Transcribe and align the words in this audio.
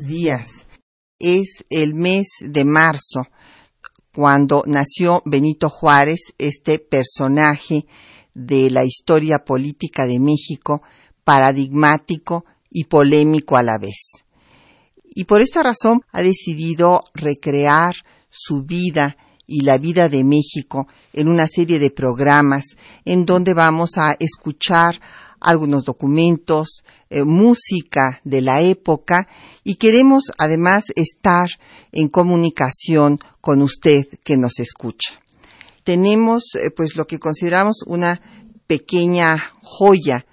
Días. 0.00 0.66
Es 1.18 1.64
el 1.70 1.94
mes 1.94 2.28
de 2.40 2.64
marzo 2.64 3.26
cuando 4.14 4.62
nació 4.66 5.22
Benito 5.24 5.68
Juárez, 5.68 6.34
este 6.38 6.78
personaje 6.78 7.86
de 8.34 8.70
la 8.70 8.84
historia 8.84 9.38
política 9.40 10.06
de 10.06 10.20
México, 10.20 10.82
paradigmático 11.24 12.44
y 12.70 12.84
polémico 12.84 13.56
a 13.56 13.62
la 13.62 13.78
vez. 13.78 14.24
Y 15.04 15.24
por 15.24 15.40
esta 15.40 15.62
razón 15.62 16.02
ha 16.12 16.22
decidido 16.22 17.02
recrear 17.14 17.94
su 18.28 18.62
vida 18.62 19.16
y 19.46 19.62
la 19.62 19.78
vida 19.78 20.08
de 20.08 20.24
México 20.24 20.88
en 21.12 21.28
una 21.28 21.46
serie 21.46 21.78
de 21.78 21.90
programas 21.90 22.64
en 23.04 23.26
donde 23.26 23.54
vamos 23.54 23.96
a 23.96 24.16
escuchar 24.18 25.00
algunos 25.44 25.84
documentos, 25.84 26.82
eh, 27.10 27.22
música 27.24 28.20
de 28.24 28.40
la 28.40 28.62
época 28.62 29.28
y 29.62 29.76
queremos 29.76 30.32
además 30.38 30.84
estar 30.96 31.48
en 31.92 32.08
comunicación 32.08 33.20
con 33.40 33.62
usted 33.62 34.06
que 34.24 34.36
nos 34.36 34.58
escucha. 34.58 35.20
Tenemos 35.84 36.54
eh, 36.54 36.70
pues 36.74 36.96
lo 36.96 37.06
que 37.06 37.18
consideramos 37.18 37.82
una 37.86 38.20
pequeña 38.66 39.36
joya 39.62 40.26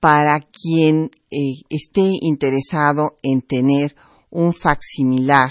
para 0.00 0.40
quien 0.40 1.10
eh, 1.30 1.62
esté 1.70 2.10
interesado 2.20 3.16
en 3.22 3.42
tener 3.42 3.94
un 4.30 4.52
facsimilar 4.52 5.50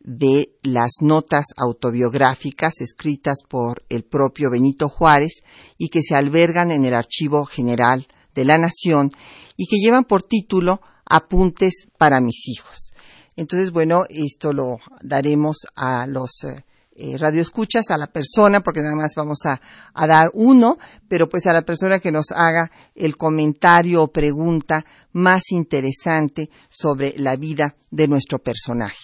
de 0.00 0.52
las 0.62 0.98
notas 1.00 1.46
autobiográficas 1.56 2.80
escritas 2.80 3.38
por 3.48 3.84
el 3.88 4.04
propio 4.04 4.50
Benito 4.50 4.88
Juárez 4.88 5.42
y 5.78 5.88
que 5.88 6.00
se 6.02 6.14
albergan 6.14 6.70
en 6.70 6.84
el 6.84 6.94
Archivo 6.94 7.44
General 7.44 8.06
de 8.36 8.44
la 8.44 8.58
Nación 8.58 9.10
y 9.56 9.66
que 9.66 9.78
llevan 9.78 10.04
por 10.04 10.22
título 10.22 10.80
Apuntes 11.04 11.88
para 11.98 12.20
mis 12.20 12.46
hijos. 12.48 12.92
Entonces, 13.34 13.72
bueno, 13.72 14.04
esto 14.08 14.52
lo 14.52 14.78
daremos 15.02 15.66
a 15.74 16.06
los 16.06 16.44
eh, 16.44 16.64
eh, 16.96 17.18
radioescuchas, 17.18 17.90
a 17.90 17.98
la 17.98 18.06
persona, 18.06 18.60
porque 18.60 18.80
nada 18.80 18.96
más 18.96 19.12
vamos 19.16 19.40
a, 19.44 19.60
a, 19.92 20.06
dar 20.06 20.30
uno, 20.32 20.78
pero 21.08 21.28
pues 21.28 21.46
a 21.46 21.52
la 21.52 21.60
persona 21.62 21.98
que 21.98 22.12
nos 22.12 22.30
haga 22.30 22.70
el 22.94 23.16
comentario 23.16 24.02
o 24.02 24.08
pregunta 24.08 24.84
más 25.12 25.50
interesante 25.50 26.48
sobre 26.70 27.14
la 27.18 27.36
vida 27.36 27.74
de 27.90 28.08
nuestro 28.08 28.38
personaje. 28.38 28.96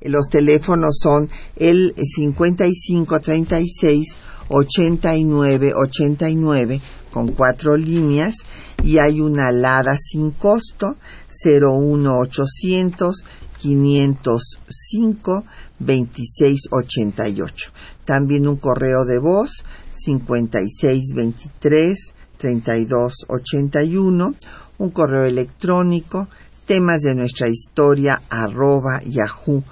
Los 0.00 0.28
teléfonos 0.28 0.98
son 1.00 1.30
el 1.56 1.94
5536 1.96 4.16
8989 4.48 6.80
con 7.14 7.28
cuatro 7.28 7.76
líneas 7.76 8.34
y 8.82 8.98
hay 8.98 9.20
una 9.20 9.46
alada 9.48 9.96
sin 9.96 10.32
costo 10.32 10.96
01800 11.44 13.24
505 13.60 15.44
2688. 15.78 17.70
También 18.04 18.48
un 18.48 18.56
correo 18.56 19.04
de 19.04 19.20
voz 19.20 19.62
5623 19.92 22.14
3281, 22.36 24.34
un 24.78 24.90
correo 24.90 25.24
electrónico 25.24 26.26
temas 26.66 27.02
de 27.02 27.14
nuestra 27.14 27.46
historia 27.48 28.20
arroba 28.28 29.00
yahoo.com.mx. 29.04 29.62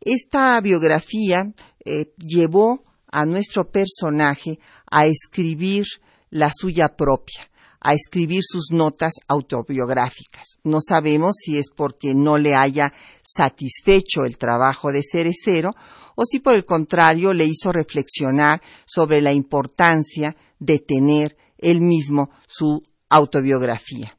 Esta 0.00 0.60
biografía 0.60 1.52
eh, 1.84 2.12
llevó 2.18 2.84
a 3.10 3.26
nuestro 3.26 3.70
personaje 3.70 4.58
a 4.90 5.06
escribir 5.06 5.84
la 6.30 6.50
suya 6.56 6.96
propia, 6.96 7.50
a 7.80 7.94
escribir 7.94 8.42
sus 8.42 8.70
notas 8.70 9.14
autobiográficas. 9.26 10.58
No 10.62 10.78
sabemos 10.80 11.36
si 11.42 11.58
es 11.58 11.70
porque 11.74 12.14
no 12.14 12.38
le 12.38 12.54
haya 12.54 12.92
satisfecho 13.22 14.24
el 14.24 14.38
trabajo 14.38 14.92
de 14.92 15.02
Cerecero 15.02 15.74
o 16.14 16.24
si 16.24 16.38
por 16.38 16.54
el 16.54 16.64
contrario 16.64 17.32
le 17.32 17.46
hizo 17.46 17.72
reflexionar 17.72 18.62
sobre 18.86 19.20
la 19.20 19.32
importancia 19.32 20.36
de 20.58 20.78
tener 20.78 21.36
él 21.58 21.80
mismo 21.80 22.30
su 22.46 22.82
autobiografía. 23.08 24.16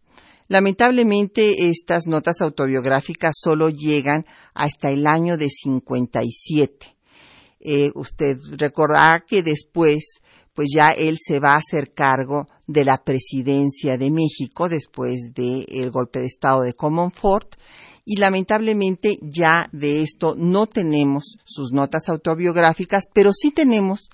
Lamentablemente, 0.52 1.70
estas 1.70 2.08
notas 2.08 2.42
autobiográficas 2.42 3.36
solo 3.42 3.70
llegan 3.70 4.26
hasta 4.54 4.90
el 4.90 5.08
año 5.08 5.38
de 5.38 5.48
57. 5.48 6.98
Eh, 7.62 7.92
usted 7.96 8.36
recordará 8.58 9.24
que 9.26 9.44
después, 9.44 10.20
pues 10.54 10.68
ya 10.76 10.90
él 10.90 11.18
se 11.26 11.40
va 11.40 11.54
a 11.54 11.60
hacer 11.60 11.94
cargo 11.94 12.50
de 12.68 12.84
la 12.84 13.02
presidencia 13.02 13.98
de 13.98 14.12
México 14.12 14.68
después 14.68 15.32
del 15.34 15.90
golpe 15.90 16.20
de 16.20 16.26
Estado 16.26 16.64
de 16.64 16.74
Comonfort 16.74 17.56
y 18.04 18.18
lamentablemente 18.18 19.20
ya 19.22 19.70
de 19.72 20.02
esto 20.02 20.36
no 20.38 20.68
tenemos 20.68 21.38
sus 21.46 21.72
notas 21.72 22.10
autobiográficas, 22.10 23.06
pero 23.14 23.32
sí 23.32 23.52
tenemos 23.52 24.10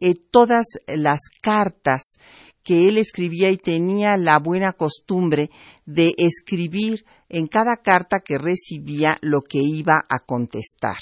eh, 0.00 0.14
todas 0.14 0.64
las 0.86 1.20
cartas 1.42 2.16
que 2.64 2.88
él 2.88 2.96
escribía 2.98 3.50
y 3.50 3.56
tenía 3.56 4.16
la 4.16 4.38
buena 4.38 4.72
costumbre 4.72 5.50
de 5.84 6.14
escribir 6.16 7.04
en 7.28 7.46
cada 7.46 7.76
carta 7.76 8.20
que 8.20 8.38
recibía 8.38 9.16
lo 9.20 9.42
que 9.42 9.58
iba 9.58 10.04
a 10.08 10.18
contestar. 10.18 10.96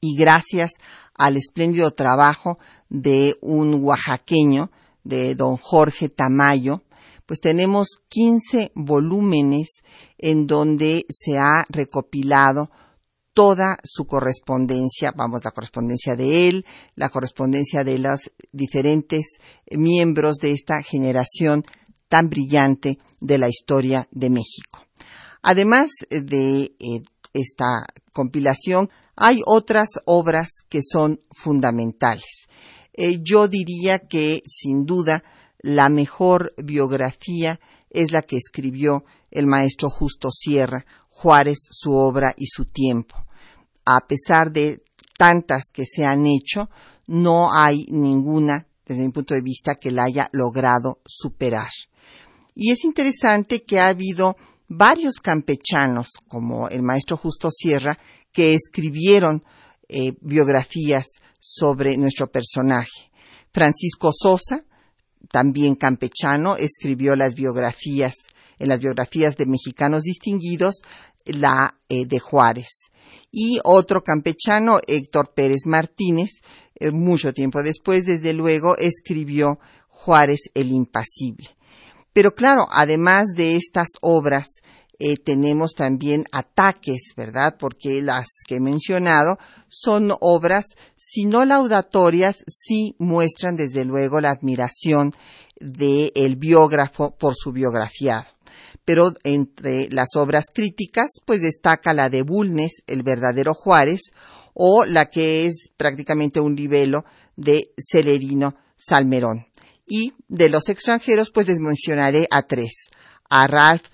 Y 0.00 0.16
gracias 0.16 0.72
al 1.14 1.36
espléndido 1.36 1.92
trabajo 1.92 2.58
de 2.90 3.36
un 3.40 3.82
oaxaqueño, 3.82 4.70
de 5.04 5.34
don 5.34 5.56
Jorge 5.56 6.08
Tamayo, 6.08 6.82
pues 7.26 7.40
tenemos 7.40 7.88
15 8.08 8.72
volúmenes 8.74 9.82
en 10.18 10.46
donde 10.46 11.06
se 11.08 11.38
ha 11.38 11.64
recopilado 11.68 12.70
toda 13.34 13.76
su 13.84 14.06
correspondencia, 14.06 15.12
vamos, 15.14 15.44
la 15.44 15.50
correspondencia 15.50 16.16
de 16.16 16.48
él, 16.48 16.64
la 16.94 17.10
correspondencia 17.10 17.84
de 17.84 17.98
los 17.98 18.32
diferentes 18.52 19.38
miembros 19.70 20.36
de 20.36 20.52
esta 20.52 20.82
generación 20.82 21.64
tan 22.08 22.30
brillante 22.30 22.98
de 23.20 23.38
la 23.38 23.48
historia 23.48 24.08
de 24.12 24.30
México. 24.30 24.86
Además 25.42 25.90
de 26.08 26.62
eh, 26.62 27.02
esta 27.32 27.84
compilación, 28.12 28.88
hay 29.16 29.42
otras 29.44 29.88
obras 30.06 30.62
que 30.68 30.80
son 30.82 31.20
fundamentales. 31.30 32.46
Eh, 32.92 33.18
yo 33.20 33.48
diría 33.48 33.98
que, 33.98 34.42
sin 34.46 34.86
duda, 34.86 35.24
la 35.58 35.88
mejor 35.88 36.54
biografía 36.56 37.58
es 37.90 38.12
la 38.12 38.22
que 38.22 38.36
escribió 38.36 39.04
el 39.30 39.46
maestro 39.46 39.90
Justo 39.90 40.30
Sierra, 40.30 40.86
Juárez, 41.14 41.58
su 41.70 41.94
obra 41.94 42.34
y 42.36 42.46
su 42.46 42.64
tiempo. 42.64 43.16
A 43.84 44.00
pesar 44.06 44.52
de 44.52 44.82
tantas 45.16 45.70
que 45.72 45.84
se 45.86 46.04
han 46.04 46.26
hecho, 46.26 46.68
no 47.06 47.52
hay 47.52 47.86
ninguna, 47.88 48.66
desde 48.84 49.02
mi 49.02 49.10
punto 49.10 49.34
de 49.34 49.40
vista, 49.40 49.76
que 49.76 49.90
la 49.90 50.04
haya 50.04 50.28
logrado 50.32 51.00
superar. 51.06 51.70
Y 52.54 52.72
es 52.72 52.84
interesante 52.84 53.62
que 53.62 53.78
ha 53.78 53.88
habido 53.88 54.36
varios 54.68 55.14
campechanos, 55.22 56.08
como 56.28 56.68
el 56.68 56.82
maestro 56.82 57.16
Justo 57.16 57.50
Sierra, 57.50 57.96
que 58.32 58.54
escribieron 58.54 59.44
eh, 59.88 60.14
biografías 60.20 61.06
sobre 61.40 61.96
nuestro 61.96 62.30
personaje. 62.30 63.10
Francisco 63.52 64.10
Sosa, 64.12 64.64
también 65.30 65.76
campechano, 65.76 66.56
escribió 66.56 67.14
las 67.16 67.34
biografías, 67.34 68.14
en 68.58 68.68
las 68.68 68.80
biografías 68.80 69.36
de 69.36 69.46
mexicanos 69.46 70.02
distinguidos, 70.02 70.82
la 71.24 71.78
eh, 71.88 72.06
de 72.06 72.18
Juárez. 72.18 72.90
Y 73.30 73.58
otro 73.64 74.02
campechano, 74.02 74.80
Héctor 74.86 75.32
Pérez 75.34 75.66
Martínez, 75.66 76.30
eh, 76.76 76.90
mucho 76.90 77.32
tiempo 77.32 77.62
después, 77.62 78.04
desde 78.04 78.32
luego, 78.32 78.76
escribió 78.76 79.58
Juárez 79.88 80.50
el 80.54 80.70
Impasible. 80.70 81.56
Pero 82.12 82.32
claro, 82.34 82.66
además 82.70 83.28
de 83.34 83.56
estas 83.56 83.88
obras, 84.00 84.62
eh, 85.00 85.16
tenemos 85.16 85.72
también 85.72 86.24
ataques, 86.30 87.14
¿verdad? 87.16 87.56
Porque 87.58 88.00
las 88.02 88.26
que 88.46 88.56
he 88.56 88.60
mencionado 88.60 89.38
son 89.68 90.14
obras, 90.20 90.76
si 90.96 91.26
no 91.26 91.44
laudatorias, 91.44 92.44
sí 92.46 92.94
muestran 92.98 93.56
desde 93.56 93.84
luego 93.84 94.20
la 94.20 94.30
admiración 94.30 95.12
del 95.58 96.36
biógrafo 96.36 97.16
por 97.16 97.34
su 97.34 97.50
biografiado. 97.50 98.33
Pero 98.84 99.12
entre 99.24 99.88
las 99.90 100.16
obras 100.16 100.46
críticas, 100.52 101.10
pues 101.24 101.40
destaca 101.40 101.92
la 101.92 102.10
de 102.10 102.22
Bulnes, 102.22 102.82
el 102.86 103.02
verdadero 103.02 103.54
Juárez, 103.54 104.10
o 104.54 104.84
la 104.84 105.06
que 105.06 105.46
es 105.46 105.70
prácticamente 105.76 106.40
un 106.40 106.54
libelo 106.54 107.04
de 107.36 107.70
Celerino 107.78 108.54
Salmerón. 108.76 109.46
Y 109.86 110.14
de 110.28 110.48
los 110.48 110.68
extranjeros, 110.68 111.30
pues 111.30 111.46
les 111.46 111.60
mencionaré 111.60 112.26
a 112.30 112.42
tres. 112.42 112.88
A 113.28 113.46
Ralph 113.46 113.86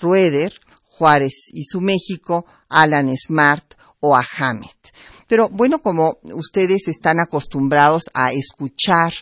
Rueder, 0.00 0.52
Juárez 0.84 1.34
y 1.52 1.64
su 1.64 1.80
México, 1.80 2.44
Alan 2.68 3.08
Smart 3.16 3.74
o 4.00 4.16
a 4.16 4.22
Hammett. 4.38 4.92
Pero 5.26 5.48
bueno, 5.48 5.80
como 5.80 6.18
ustedes 6.34 6.88
están 6.88 7.20
acostumbrados 7.20 8.04
a 8.14 8.32
escuchar 8.32 9.12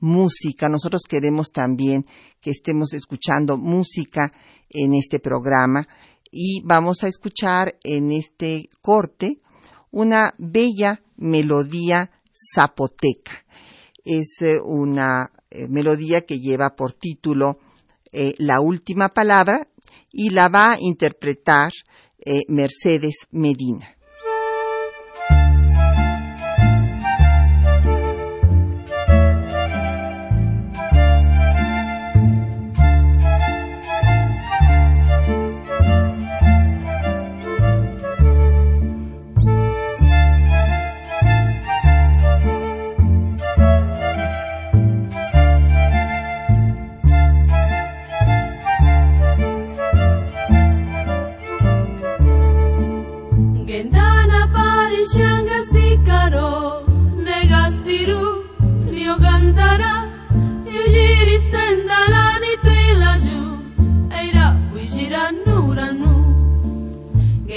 música, 0.00 0.68
nosotros 0.68 1.02
queremos 1.08 1.50
también 1.52 2.04
que 2.42 2.50
estemos 2.50 2.92
escuchando 2.92 3.56
música 3.56 4.32
en 4.68 4.94
este 4.94 5.20
programa 5.20 5.86
y 6.30 6.60
vamos 6.64 7.04
a 7.04 7.08
escuchar 7.08 7.78
en 7.84 8.10
este 8.10 8.68
corte 8.80 9.40
una 9.90 10.34
bella 10.38 11.02
melodía 11.16 12.10
zapoteca. 12.54 13.44
Es 14.04 14.40
eh, 14.40 14.58
una 14.60 15.30
eh, 15.50 15.68
melodía 15.68 16.22
que 16.22 16.40
lleva 16.40 16.74
por 16.74 16.94
título 16.94 17.60
eh, 18.12 18.34
La 18.38 18.60
última 18.60 19.08
palabra 19.08 19.68
y 20.10 20.30
la 20.30 20.48
va 20.48 20.72
a 20.72 20.78
interpretar 20.80 21.72
Mercedes 22.48 23.26
Medina. 23.32 23.96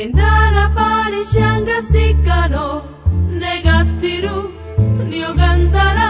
Indala 0.06 0.66
pali 0.78 1.22
shanga 1.34 1.78
sikano 1.92 2.66
negastiru 3.42 4.38
niogandara 5.10 6.10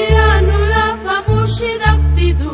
iranula 0.00 0.82
famushi 1.04 1.70
daftidu 1.82 2.52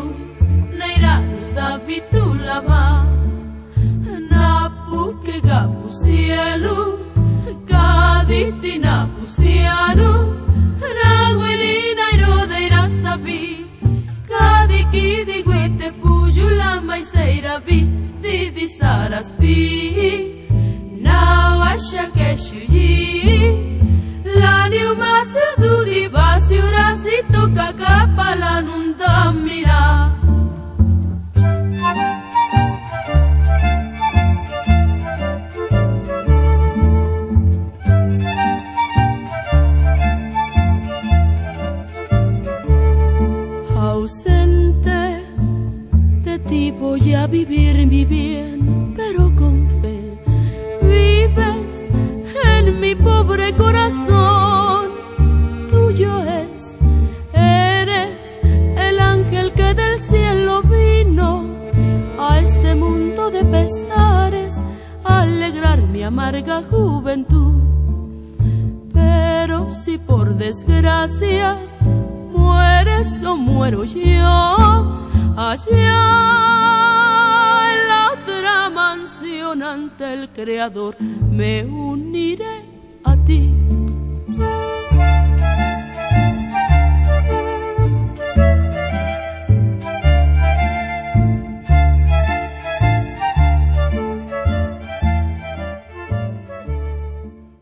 neiranu 0.78 1.40
sabitulava 1.54 2.82
napu 4.30 5.00
ke 5.24 5.36
gapu 5.48 5.86
cielu 6.00 6.76
kaditi 7.70 8.74
napu 8.84 9.22
cielu 9.36 10.12
raguelina 10.98 12.06
irodeira 12.18 12.82
sabi. 13.00 13.42
Kadikidi 14.30 15.38
guete 15.48 15.88
puyulama 16.00 16.96
y 17.00 17.04
seirabi 17.12 17.80
didi 18.22 18.66
saraspi. 18.78 20.33
Acha 21.74 22.06
que 22.14 22.36
chuyi 22.36 23.42
La 24.40 24.68
niu 24.72 24.94
masio 24.94 25.46
dudi 25.58 26.02
basio 26.08 26.70
rasito 26.70 27.42
kakapa 27.56 28.28
la 28.42 28.54
nundamira 28.66 29.82
Ausente 43.76 45.00
de 46.24 46.38
ti 46.38 46.70
voy 46.70 47.14
a 47.14 47.26
vivir 47.26 47.84
mi 47.86 48.04
vida 48.04 48.53
mi 52.94 53.02
pobre 53.02 53.54
corazón, 53.56 54.90
tuyo 55.70 56.22
es, 56.24 56.76
eres 57.32 58.40
el 58.42 59.00
ángel 59.00 59.52
que 59.54 59.74
del 59.74 59.98
cielo 59.98 60.62
vino 60.62 61.44
a 62.18 62.38
este 62.40 62.74
mundo 62.74 63.30
de 63.30 63.44
pesares, 63.44 64.62
a 65.04 65.20
alegrar 65.20 65.82
mi 65.82 66.02
amarga 66.02 66.62
juventud. 66.62 67.62
Pero 68.92 69.72
si 69.72 69.98
por 69.98 70.36
desgracia 70.36 71.58
mueres 72.30 73.24
o 73.24 73.36
muero 73.36 73.84
yo, 73.84 74.22
allá 75.36 75.96
en 77.72 77.88
la 77.88 78.12
otra 78.12 78.70
mansión 78.70 79.62
ante 79.62 80.12
el 80.12 80.28
Creador 80.30 80.96
me 81.00 81.64
uniré 81.64 82.63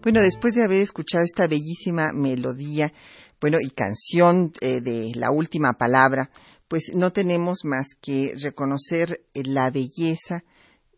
Bueno, 0.03 0.21
después 0.21 0.55
de 0.55 0.65
haber 0.65 0.83
escuchado 0.83 1.23
esta 1.23 1.47
bellísima 1.47 2.11
melodía, 2.13 2.93
bueno, 3.41 3.59
y 3.61 3.71
canción 3.71 4.53
eh, 4.61 4.81
de 4.81 5.13
la 5.15 5.31
última 5.31 5.75
palabra, 5.75 6.29
pues 6.67 6.91
no 6.93 7.13
tenemos 7.13 7.59
más 7.63 7.87
que 8.01 8.35
reconocer 8.37 9.25
eh, 9.33 9.45
la 9.45 9.71
belleza 9.71 10.43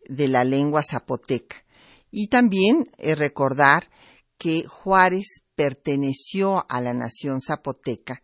de 0.09 0.27
la 0.27 0.43
lengua 0.43 0.81
zapoteca. 0.81 1.57
Y 2.09 2.29
también 2.29 2.89
eh, 2.97 3.13
recordar 3.13 3.91
que 4.39 4.63
Juárez 4.63 5.43
perteneció 5.55 6.65
a 6.67 6.81
la 6.81 6.95
nación 6.95 7.41
zapoteca 7.41 8.23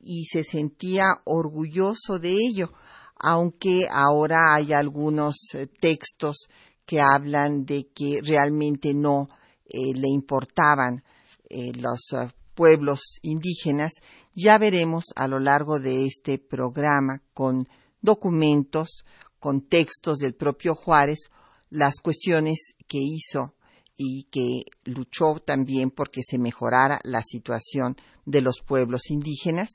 y 0.00 0.24
se 0.24 0.42
sentía 0.42 1.04
orgulloso 1.24 2.18
de 2.18 2.32
ello, 2.32 2.72
aunque 3.14 3.86
ahora 3.88 4.54
hay 4.54 4.72
algunos 4.72 5.36
textos 5.80 6.48
que 6.84 7.00
hablan 7.00 7.64
de 7.64 7.86
que 7.94 8.18
realmente 8.24 8.92
no 8.92 9.28
eh, 9.70 9.94
le 9.94 10.08
importaban 10.08 11.02
eh, 11.48 11.72
los 11.74 12.12
eh, 12.12 12.32
pueblos 12.54 13.18
indígenas, 13.22 13.92
ya 14.34 14.58
veremos 14.58 15.06
a 15.16 15.28
lo 15.28 15.38
largo 15.40 15.78
de 15.78 16.06
este 16.06 16.38
programa 16.38 17.22
con 17.32 17.68
documentos, 18.02 19.04
con 19.38 19.62
textos 19.62 20.18
del 20.18 20.34
propio 20.34 20.74
Juárez, 20.74 21.30
las 21.70 22.00
cuestiones 22.00 22.74
que 22.86 22.98
hizo 23.00 23.54
y 23.96 24.24
que 24.30 24.64
luchó 24.84 25.36
también 25.44 25.90
porque 25.90 26.22
se 26.22 26.38
mejorara 26.38 27.00
la 27.04 27.22
situación 27.22 27.96
de 28.26 28.42
los 28.42 28.60
pueblos 28.66 29.10
indígenas. 29.10 29.70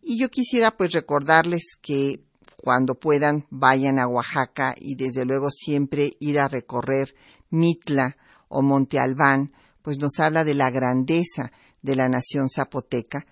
Y 0.00 0.18
yo 0.18 0.28
quisiera 0.28 0.76
pues 0.76 0.92
recordarles 0.92 1.62
que 1.80 2.20
cuando 2.56 2.94
puedan 2.94 3.46
vayan 3.50 3.98
a 3.98 4.06
Oaxaca 4.06 4.74
y 4.78 4.96
desde 4.96 5.24
luego 5.24 5.50
siempre 5.50 6.16
ir 6.20 6.38
a 6.38 6.48
recorrer 6.48 7.14
Mitla 7.50 8.16
o 8.48 8.62
Monte 8.62 8.98
Albán, 8.98 9.52
pues 9.82 9.98
nos 9.98 10.18
habla 10.18 10.44
de 10.44 10.54
la 10.54 10.70
grandeza 10.70 11.52
de 11.82 11.96
la 11.96 12.08
nación 12.08 12.48
zapoteca 12.48 13.26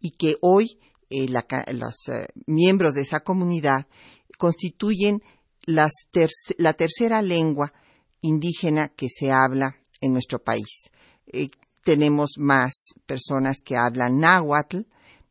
y 0.00 0.12
que 0.12 0.36
hoy 0.40 0.78
eh, 1.10 1.28
los 1.28 2.08
eh, 2.08 2.26
miembros 2.46 2.94
de 2.94 3.02
esa 3.02 3.20
comunidad 3.20 3.86
constituyen 4.38 5.22
la 5.66 5.88
tercera 6.72 7.22
lengua 7.22 7.72
indígena 8.20 8.88
que 8.88 9.08
se 9.08 9.32
habla 9.32 9.76
en 10.00 10.12
nuestro 10.12 10.42
país. 10.42 10.90
Eh, 11.26 11.50
tenemos 11.84 12.34
más 12.38 12.94
personas 13.06 13.58
que 13.64 13.76
hablan 13.76 14.18
náhuatl, 14.18 14.80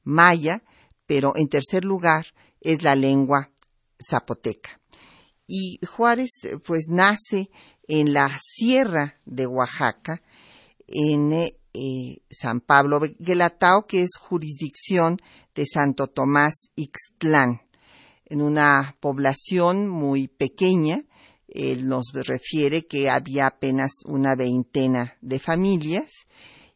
maya, 0.04 0.64
pero 1.06 1.34
en 1.36 1.48
tercer 1.48 1.86
lugar 1.86 2.26
es 2.62 2.84
la 2.84 2.96
lengua 2.96 3.52
zapoteca. 4.00 4.82
Y 5.48 5.80
Juárez 5.86 6.32
pues 6.66 6.88
nace 6.90 7.50
en 7.88 8.14
la 8.14 8.38
sierra 8.42 9.16
de 9.26 9.48
Oaxaca, 9.48 10.22
en 10.88 11.32
eh, 11.32 12.18
San 12.30 12.62
Pablo 12.62 13.02
Guelatao, 13.20 13.86
que 13.88 14.02
es 14.02 14.12
jurisdicción 14.18 15.18
de 15.54 15.66
Santo 15.66 16.08
Tomás 16.08 16.70
Ixtlán, 16.76 17.62
en 18.26 18.42
una 18.42 18.96
población 19.00 19.88
muy 19.88 20.28
pequeña. 20.28 21.04
Él 21.48 21.88
nos 21.88 22.12
refiere 22.14 22.86
que 22.86 23.10
había 23.10 23.48
apenas 23.48 23.92
una 24.06 24.36
veintena 24.36 25.16
de 25.22 25.40
familias 25.40 26.28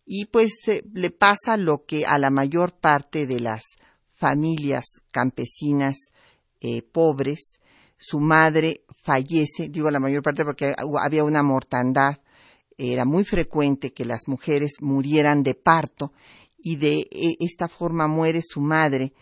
y 0.06 0.26
pues 0.26 0.68
eh, 0.68 0.84
le 0.94 1.12
pasa 1.12 1.58
lo 1.58 1.86
que 1.86 2.06
a 2.06 2.18
la 2.18 2.30
mayor 2.30 2.74
parte 2.74 3.28
de 3.28 3.40
las 3.40 3.64
familias 4.12 4.86
campesinas 5.12 5.98
eh, 6.62 6.82
pobres 6.82 7.59
su 8.00 8.20
madre 8.20 8.86
fallece, 9.04 9.70
digo 9.70 9.92
la 9.92 10.00
mayor 10.00 10.24
parte 10.24 10.46
porque 10.46 10.74
había 11.00 11.24
una 11.24 11.44
mortandad, 11.44 12.18
era 12.78 13.04
muy 13.04 13.26
frecuente 13.26 13.92
que 13.92 14.06
las 14.06 14.22
mujeres 14.28 14.78
murieran 14.80 15.44
de 15.44 15.54
parto 15.54 16.14
y 16.58 16.78
de 16.78 17.08
e, 17.12 17.36
esta 17.42 17.68
forma 17.68 18.08
muere 18.08 18.42
su 18.42 18.62
madre 18.62 19.14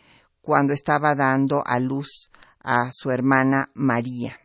cuando 0.41 0.73
estaba 0.73 1.15
dando 1.15 1.63
a 1.65 1.79
luz 1.79 2.29
a 2.59 2.91
su 2.93 3.09
hermana 3.09 3.71
María. 3.73 4.39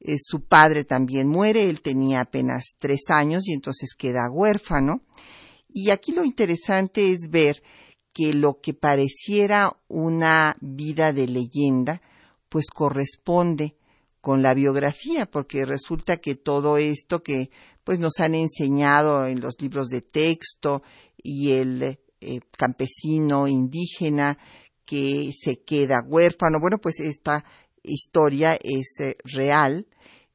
Eh, 0.00 0.16
su 0.18 0.42
padre 0.42 0.84
también 0.84 1.28
muere, 1.28 1.70
él 1.70 1.80
tenía 1.80 2.22
apenas 2.22 2.74
tres 2.78 3.08
años 3.08 3.46
y 3.46 3.52
entonces 3.52 3.94
queda 3.96 4.30
huérfano. 4.30 5.02
Y 5.68 5.90
aquí 5.90 6.12
lo 6.12 6.24
interesante 6.24 7.12
es 7.12 7.28
ver 7.30 7.62
que 8.12 8.32
lo 8.32 8.60
que 8.60 8.74
pareciera 8.74 9.76
una 9.86 10.56
vida 10.60 11.12
de 11.12 11.28
leyenda, 11.28 12.02
pues 12.50 12.66
corresponde 12.66 13.76
con 14.20 14.42
la 14.42 14.52
biografía, 14.52 15.24
porque 15.24 15.64
resulta 15.64 16.18
que 16.18 16.34
todo 16.34 16.76
esto 16.76 17.22
que 17.22 17.50
pues 17.84 17.98
nos 17.98 18.20
han 18.20 18.34
enseñado 18.34 19.24
en 19.26 19.40
los 19.40 19.54
libros 19.60 19.88
de 19.88 20.02
texto 20.02 20.82
y 21.16 21.52
el 21.52 21.82
eh, 21.82 22.40
campesino 22.56 23.48
indígena 23.48 24.36
que 24.84 25.30
se 25.32 25.62
queda 25.62 26.02
huérfano, 26.06 26.58
bueno, 26.60 26.76
pues 26.78 27.00
esta 27.00 27.44
historia 27.82 28.58
es 28.62 29.00
eh, 29.00 29.16
real, 29.24 29.86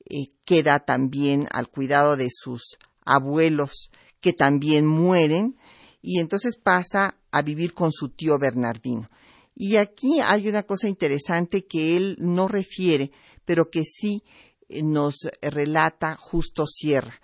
eh, 0.09 0.31
queda 0.45 0.79
también 0.79 1.47
al 1.51 1.69
cuidado 1.69 2.15
de 2.15 2.29
sus 2.31 2.77
abuelos 3.05 3.91
que 4.19 4.33
también 4.33 4.87
mueren 4.87 5.57
y 6.01 6.19
entonces 6.19 6.57
pasa 6.57 7.17
a 7.31 7.41
vivir 7.43 7.73
con 7.73 7.91
su 7.91 8.09
tío 8.09 8.39
Bernardino. 8.39 9.09
Y 9.55 9.77
aquí 9.77 10.19
hay 10.21 10.49
una 10.49 10.63
cosa 10.63 10.89
interesante 10.89 11.65
que 11.65 11.95
él 11.95 12.17
no 12.19 12.47
refiere, 12.47 13.11
pero 13.45 13.69
que 13.69 13.83
sí 13.83 14.23
eh, 14.67 14.83
nos 14.83 15.15
relata 15.41 16.17
justo 16.17 16.67
Sierra, 16.67 17.21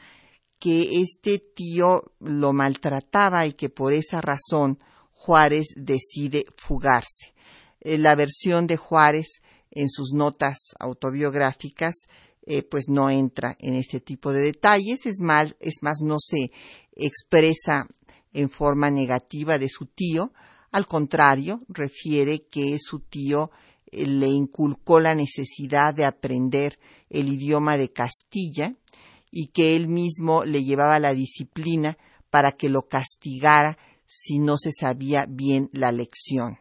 que 0.57 1.01
este 1.01 1.39
tío 1.39 2.13
lo 2.19 2.53
maltrataba 2.53 3.45
y 3.45 3.53
que 3.53 3.69
por 3.69 3.93
esa 3.93 4.21
razón 4.21 4.79
Juárez 5.11 5.67
decide 5.75 6.45
fugarse. 6.55 7.33
Eh, 7.81 7.97
la 7.97 8.15
versión 8.15 8.65
de 8.65 8.77
Juárez 8.77 9.41
en 9.69 9.89
sus 9.89 10.13
notas 10.13 10.57
autobiográficas 10.79 12.07
eh, 12.43 12.63
pues 12.63 12.85
no 12.89 13.09
entra 13.09 13.55
en 13.59 13.75
este 13.75 13.99
tipo 13.99 14.33
de 14.33 14.41
detalles, 14.41 15.05
es 15.05 15.19
más, 15.21 15.55
es 15.59 15.75
más, 15.81 15.99
no 16.03 16.17
se 16.19 16.51
expresa 16.95 17.87
en 18.33 18.49
forma 18.49 18.89
negativa 18.89 19.59
de 19.59 19.69
su 19.69 19.85
tío, 19.85 20.33
al 20.71 20.87
contrario, 20.87 21.61
refiere 21.67 22.45
que 22.49 22.77
su 22.79 22.99
tío 22.99 23.51
eh, 23.91 24.07
le 24.07 24.27
inculcó 24.27 24.99
la 24.99 25.15
necesidad 25.15 25.93
de 25.93 26.05
aprender 26.05 26.79
el 27.09 27.27
idioma 27.27 27.77
de 27.77 27.91
Castilla 27.91 28.75
y 29.29 29.47
que 29.47 29.75
él 29.75 29.87
mismo 29.87 30.43
le 30.45 30.63
llevaba 30.63 30.99
la 30.99 31.13
disciplina 31.13 31.97
para 32.29 32.53
que 32.53 32.69
lo 32.69 32.87
castigara 32.87 33.77
si 34.05 34.39
no 34.39 34.57
se 34.57 34.71
sabía 34.71 35.25
bien 35.27 35.69
la 35.73 35.91
lección. 35.91 36.57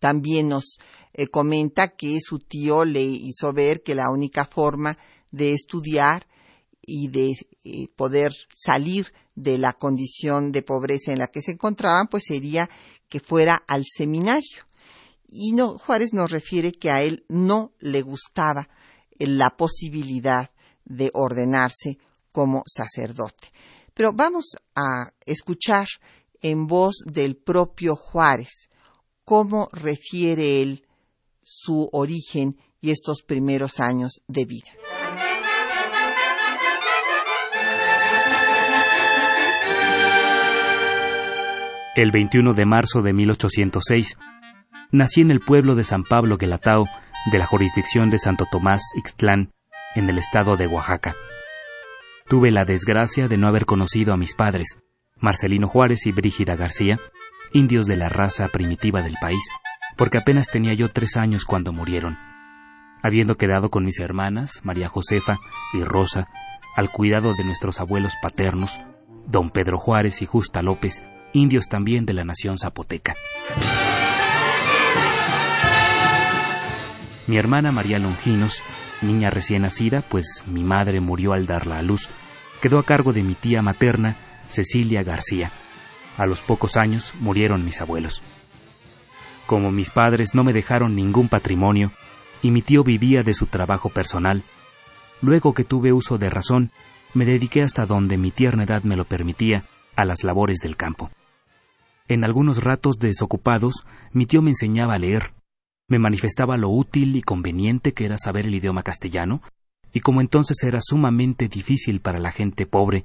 También 0.00 0.48
nos 0.48 0.78
eh, 1.12 1.28
comenta 1.28 1.96
que 1.96 2.18
su 2.20 2.38
tío 2.38 2.84
le 2.84 3.02
hizo 3.02 3.52
ver 3.52 3.82
que 3.82 3.94
la 3.94 4.10
única 4.10 4.44
forma 4.44 4.98
de 5.30 5.52
estudiar 5.52 6.26
y 6.82 7.08
de 7.08 7.32
eh, 7.64 7.88
poder 7.96 8.32
salir 8.54 9.12
de 9.34 9.58
la 9.58 9.72
condición 9.72 10.52
de 10.52 10.62
pobreza 10.62 11.12
en 11.12 11.18
la 11.18 11.28
que 11.28 11.42
se 11.42 11.52
encontraban, 11.52 12.08
pues 12.08 12.24
sería 12.26 12.70
que 13.08 13.20
fuera 13.20 13.62
al 13.66 13.84
seminario. 13.84 14.66
Y 15.28 15.52
no, 15.52 15.78
Juárez 15.78 16.12
nos 16.12 16.30
refiere 16.30 16.72
que 16.72 16.90
a 16.90 17.02
él 17.02 17.24
no 17.28 17.72
le 17.78 18.02
gustaba 18.02 18.68
la 19.18 19.56
posibilidad 19.56 20.50
de 20.84 21.10
ordenarse 21.14 21.98
como 22.32 22.62
sacerdote. 22.66 23.52
Pero 23.94 24.12
vamos 24.12 24.56
a 24.74 25.12
escuchar 25.24 25.88
en 26.42 26.66
voz 26.66 26.96
del 27.06 27.36
propio 27.36 27.96
Juárez 27.96 28.68
cómo 29.24 29.68
refiere 29.72 30.62
él 30.62 30.86
su 31.42 31.88
origen 31.92 32.56
y 32.80 32.90
estos 32.90 33.22
primeros 33.22 33.80
años 33.80 34.22
de 34.28 34.44
vida. 34.44 34.85
El 41.96 42.10
21 42.10 42.52
de 42.52 42.66
marzo 42.66 43.00
de 43.00 43.14
1806, 43.14 44.18
nací 44.92 45.22
en 45.22 45.30
el 45.30 45.40
pueblo 45.40 45.74
de 45.74 45.82
San 45.82 46.02
Pablo 46.02 46.36
Guelatao, 46.36 46.84
de 47.32 47.38
la 47.38 47.46
jurisdicción 47.46 48.10
de 48.10 48.18
Santo 48.18 48.44
Tomás 48.52 48.82
Ixtlán, 48.98 49.54
en 49.94 50.10
el 50.10 50.18
estado 50.18 50.58
de 50.58 50.66
Oaxaca. 50.66 51.14
Tuve 52.28 52.50
la 52.50 52.66
desgracia 52.66 53.28
de 53.28 53.38
no 53.38 53.48
haber 53.48 53.64
conocido 53.64 54.12
a 54.12 54.18
mis 54.18 54.34
padres, 54.34 54.78
Marcelino 55.22 55.68
Juárez 55.68 56.06
y 56.06 56.12
Brígida 56.12 56.54
García, 56.54 56.98
indios 57.54 57.86
de 57.86 57.96
la 57.96 58.10
raza 58.10 58.48
primitiva 58.48 59.00
del 59.00 59.14
país, 59.18 59.48
porque 59.96 60.18
apenas 60.18 60.50
tenía 60.50 60.74
yo 60.74 60.90
tres 60.90 61.16
años 61.16 61.46
cuando 61.46 61.72
murieron. 61.72 62.18
Habiendo 63.02 63.36
quedado 63.36 63.70
con 63.70 63.84
mis 63.84 64.00
hermanas, 64.00 64.60
María 64.64 64.88
Josefa 64.88 65.38
y 65.72 65.82
Rosa, 65.82 66.28
al 66.76 66.90
cuidado 66.90 67.32
de 67.32 67.44
nuestros 67.44 67.80
abuelos 67.80 68.12
paternos, 68.20 68.82
don 69.26 69.48
Pedro 69.48 69.78
Juárez 69.78 70.20
y 70.20 70.26
Justa 70.26 70.60
López, 70.60 71.02
indios 71.36 71.68
también 71.68 72.06
de 72.06 72.14
la 72.14 72.24
nación 72.24 72.58
zapoteca. 72.58 73.14
Mi 77.26 77.36
hermana 77.38 77.72
María 77.72 77.98
Longinos, 77.98 78.62
niña 79.02 79.30
recién 79.30 79.62
nacida, 79.62 80.02
pues 80.08 80.44
mi 80.46 80.62
madre 80.62 81.00
murió 81.00 81.32
al 81.32 81.46
darla 81.46 81.78
a 81.78 81.82
luz, 81.82 82.08
quedó 82.62 82.78
a 82.78 82.84
cargo 82.84 83.12
de 83.12 83.22
mi 83.22 83.34
tía 83.34 83.62
materna, 83.62 84.16
Cecilia 84.48 85.02
García. 85.02 85.50
A 86.16 86.24
los 86.24 86.40
pocos 86.40 86.76
años 86.76 87.14
murieron 87.20 87.64
mis 87.64 87.80
abuelos. 87.80 88.22
Como 89.46 89.70
mis 89.70 89.90
padres 89.90 90.34
no 90.34 90.44
me 90.44 90.52
dejaron 90.52 90.94
ningún 90.94 91.28
patrimonio 91.28 91.92
y 92.42 92.50
mi 92.50 92.62
tío 92.62 92.84
vivía 92.84 93.22
de 93.22 93.32
su 93.32 93.46
trabajo 93.46 93.90
personal, 93.90 94.42
luego 95.20 95.52
que 95.52 95.64
tuve 95.64 95.92
uso 95.92 96.16
de 96.16 96.30
razón, 96.30 96.70
me 97.12 97.24
dediqué 97.24 97.62
hasta 97.62 97.86
donde 97.86 98.16
mi 98.16 98.30
tierna 98.30 98.64
edad 98.64 98.82
me 98.84 98.96
lo 98.96 99.04
permitía 99.04 99.64
a 99.96 100.04
las 100.04 100.22
labores 100.24 100.58
del 100.58 100.76
campo. 100.76 101.10
En 102.08 102.24
algunos 102.24 102.62
ratos 102.62 102.98
desocupados, 102.98 103.84
mi 104.12 104.26
tío 104.26 104.40
me 104.40 104.50
enseñaba 104.50 104.94
a 104.94 104.98
leer, 104.98 105.32
me 105.88 105.98
manifestaba 105.98 106.56
lo 106.56 106.68
útil 106.70 107.16
y 107.16 107.22
conveniente 107.22 107.92
que 107.92 108.04
era 108.04 108.16
saber 108.16 108.46
el 108.46 108.54
idioma 108.54 108.84
castellano, 108.84 109.42
y 109.92 110.00
como 110.00 110.20
entonces 110.20 110.62
era 110.62 110.78
sumamente 110.80 111.48
difícil 111.48 112.00
para 112.00 112.20
la 112.20 112.30
gente 112.30 112.64
pobre, 112.64 113.04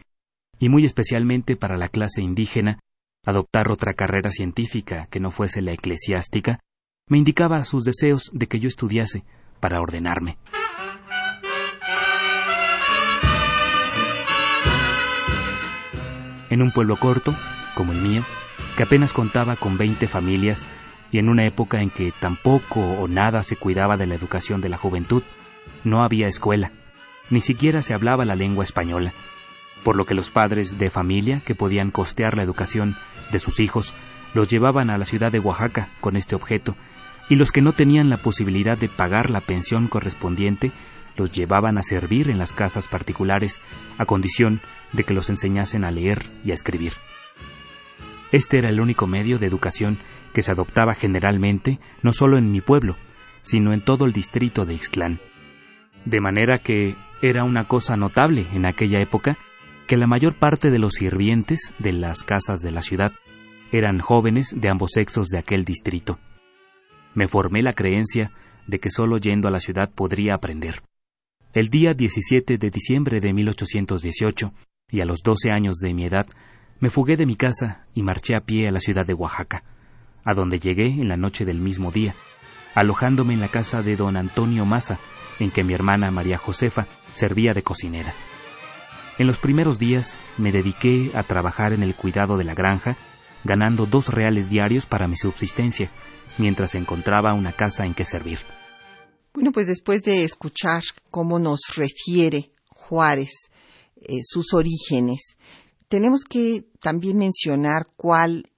y 0.59 0.69
muy 0.69 0.85
especialmente 0.85 1.55
para 1.55 1.77
la 1.77 1.89
clase 1.89 2.21
indígena, 2.21 2.79
adoptar 3.25 3.71
otra 3.71 3.93
carrera 3.93 4.29
científica 4.29 5.07
que 5.09 5.19
no 5.19 5.31
fuese 5.31 5.61
la 5.61 5.73
eclesiástica, 5.73 6.59
me 7.07 7.17
indicaba 7.17 7.63
sus 7.63 7.83
deseos 7.83 8.29
de 8.33 8.45
que 8.45 8.59
yo 8.59 8.67
estudiase 8.67 9.23
para 9.59 9.81
ordenarme. 9.81 10.37
En 16.51 16.61
un 16.61 16.71
pueblo 16.71 16.97
corto, 16.97 17.33
como 17.81 17.93
el 17.93 18.01
mío, 18.03 18.21
que 18.77 18.83
apenas 18.83 19.11
contaba 19.11 19.55
con 19.55 19.75
veinte 19.75 20.07
familias 20.07 20.67
y 21.11 21.17
en 21.17 21.29
una 21.29 21.47
época 21.47 21.81
en 21.81 21.89
que 21.89 22.11
tampoco 22.11 22.79
o 22.79 23.07
nada 23.07 23.41
se 23.41 23.55
cuidaba 23.55 23.97
de 23.97 24.05
la 24.05 24.13
educación 24.13 24.61
de 24.61 24.69
la 24.69 24.77
juventud, 24.77 25.23
no 25.83 26.03
había 26.03 26.27
escuela, 26.27 26.69
ni 27.31 27.41
siquiera 27.41 27.81
se 27.81 27.95
hablaba 27.95 28.23
la 28.23 28.35
lengua 28.35 28.63
española, 28.63 29.13
por 29.83 29.95
lo 29.95 30.05
que 30.05 30.13
los 30.13 30.29
padres 30.29 30.77
de 30.77 30.91
familia 30.91 31.41
que 31.43 31.55
podían 31.55 31.89
costear 31.89 32.37
la 32.37 32.43
educación 32.43 32.95
de 33.31 33.39
sus 33.39 33.59
hijos 33.59 33.95
los 34.35 34.47
llevaban 34.47 34.91
a 34.91 34.99
la 34.99 35.05
ciudad 35.05 35.31
de 35.31 35.39
Oaxaca 35.39 35.87
con 36.01 36.15
este 36.15 36.35
objeto, 36.35 36.75
y 37.29 37.35
los 37.35 37.51
que 37.51 37.61
no 37.61 37.73
tenían 37.73 38.11
la 38.11 38.17
posibilidad 38.17 38.77
de 38.77 38.89
pagar 38.89 39.31
la 39.31 39.41
pensión 39.41 39.87
correspondiente 39.87 40.71
los 41.17 41.31
llevaban 41.31 41.79
a 41.79 41.81
servir 41.81 42.29
en 42.29 42.37
las 42.37 42.53
casas 42.53 42.87
particulares 42.87 43.59
a 43.97 44.05
condición 44.05 44.61
de 44.93 45.03
que 45.03 45.15
los 45.15 45.29
enseñasen 45.29 45.83
a 45.83 45.89
leer 45.89 46.27
y 46.45 46.51
a 46.51 46.53
escribir. 46.53 46.93
Este 48.31 48.59
era 48.59 48.69
el 48.69 48.79
único 48.79 49.07
medio 49.07 49.37
de 49.37 49.47
educación 49.47 49.97
que 50.33 50.41
se 50.41 50.51
adoptaba 50.51 50.93
generalmente 50.95 51.79
no 52.01 52.13
solo 52.13 52.37
en 52.37 52.51
mi 52.51 52.61
pueblo, 52.61 52.95
sino 53.41 53.73
en 53.73 53.81
todo 53.81 54.05
el 54.05 54.13
distrito 54.13 54.65
de 54.65 54.73
Ixtlán. 54.75 55.19
De 56.05 56.21
manera 56.21 56.59
que 56.59 56.95
era 57.21 57.43
una 57.43 57.65
cosa 57.65 57.95
notable 57.97 58.47
en 58.53 58.65
aquella 58.65 59.01
época 59.01 59.37
que 59.87 59.97
la 59.97 60.07
mayor 60.07 60.33
parte 60.33 60.69
de 60.69 60.79
los 60.79 60.93
sirvientes 60.93 61.73
de 61.79 61.93
las 61.93 62.23
casas 62.23 62.61
de 62.61 62.71
la 62.71 62.81
ciudad 62.81 63.11
eran 63.71 63.99
jóvenes 63.99 64.55
de 64.55 64.69
ambos 64.69 64.91
sexos 64.93 65.27
de 65.27 65.39
aquel 65.39 65.65
distrito. 65.65 66.17
Me 67.13 67.27
formé 67.27 67.61
la 67.61 67.73
creencia 67.73 68.31
de 68.67 68.79
que 68.79 68.89
solo 68.89 69.17
yendo 69.17 69.47
a 69.47 69.51
la 69.51 69.59
ciudad 69.59 69.89
podría 69.93 70.35
aprender. 70.35 70.81
El 71.53 71.69
día 71.69 71.93
17 71.93 72.57
de 72.57 72.69
diciembre 72.69 73.19
de 73.19 73.33
1818, 73.33 74.53
y 74.89 75.01
a 75.01 75.05
los 75.05 75.21
12 75.23 75.51
años 75.51 75.77
de 75.77 75.93
mi 75.93 76.05
edad, 76.05 76.25
me 76.81 76.89
fugué 76.89 77.15
de 77.15 77.27
mi 77.27 77.35
casa 77.35 77.85
y 77.93 78.01
marché 78.01 78.35
a 78.35 78.41
pie 78.41 78.67
a 78.67 78.71
la 78.71 78.79
ciudad 78.79 79.05
de 79.05 79.13
Oaxaca, 79.13 79.63
a 80.25 80.33
donde 80.33 80.59
llegué 80.59 80.87
en 80.87 81.07
la 81.07 81.15
noche 81.15 81.45
del 81.45 81.59
mismo 81.59 81.91
día, 81.91 82.15
alojándome 82.73 83.35
en 83.35 83.39
la 83.39 83.49
casa 83.49 83.81
de 83.81 83.95
don 83.95 84.17
Antonio 84.17 84.65
Maza, 84.65 84.97
en 85.39 85.51
que 85.51 85.63
mi 85.63 85.73
hermana 85.73 86.09
María 86.11 86.37
Josefa 86.37 86.87
servía 87.13 87.53
de 87.53 87.61
cocinera. 87.61 88.13
En 89.19 89.27
los 89.27 89.37
primeros 89.37 89.77
días 89.77 90.19
me 90.39 90.51
dediqué 90.51 91.11
a 91.13 91.21
trabajar 91.21 91.73
en 91.73 91.83
el 91.83 91.93
cuidado 91.93 92.35
de 92.35 92.45
la 92.45 92.55
granja, 92.55 92.97
ganando 93.43 93.85
dos 93.85 94.09
reales 94.09 94.49
diarios 94.49 94.87
para 94.87 95.07
mi 95.07 95.15
subsistencia, 95.15 95.91
mientras 96.39 96.73
encontraba 96.73 97.35
una 97.35 97.53
casa 97.53 97.85
en 97.85 97.93
que 97.93 98.05
servir. 98.05 98.39
Bueno, 99.33 99.51
pues 99.51 99.67
después 99.67 100.01
de 100.01 100.23
escuchar 100.23 100.81
cómo 101.11 101.37
nos 101.37 101.61
refiere 101.75 102.51
Juárez 102.69 103.51
eh, 103.97 104.19
sus 104.23 104.53
orígenes, 104.53 105.37
tenemos 105.91 106.23
que 106.23 106.63
también 106.79 107.17
mencionar 107.17 107.85
cuál 107.97 108.49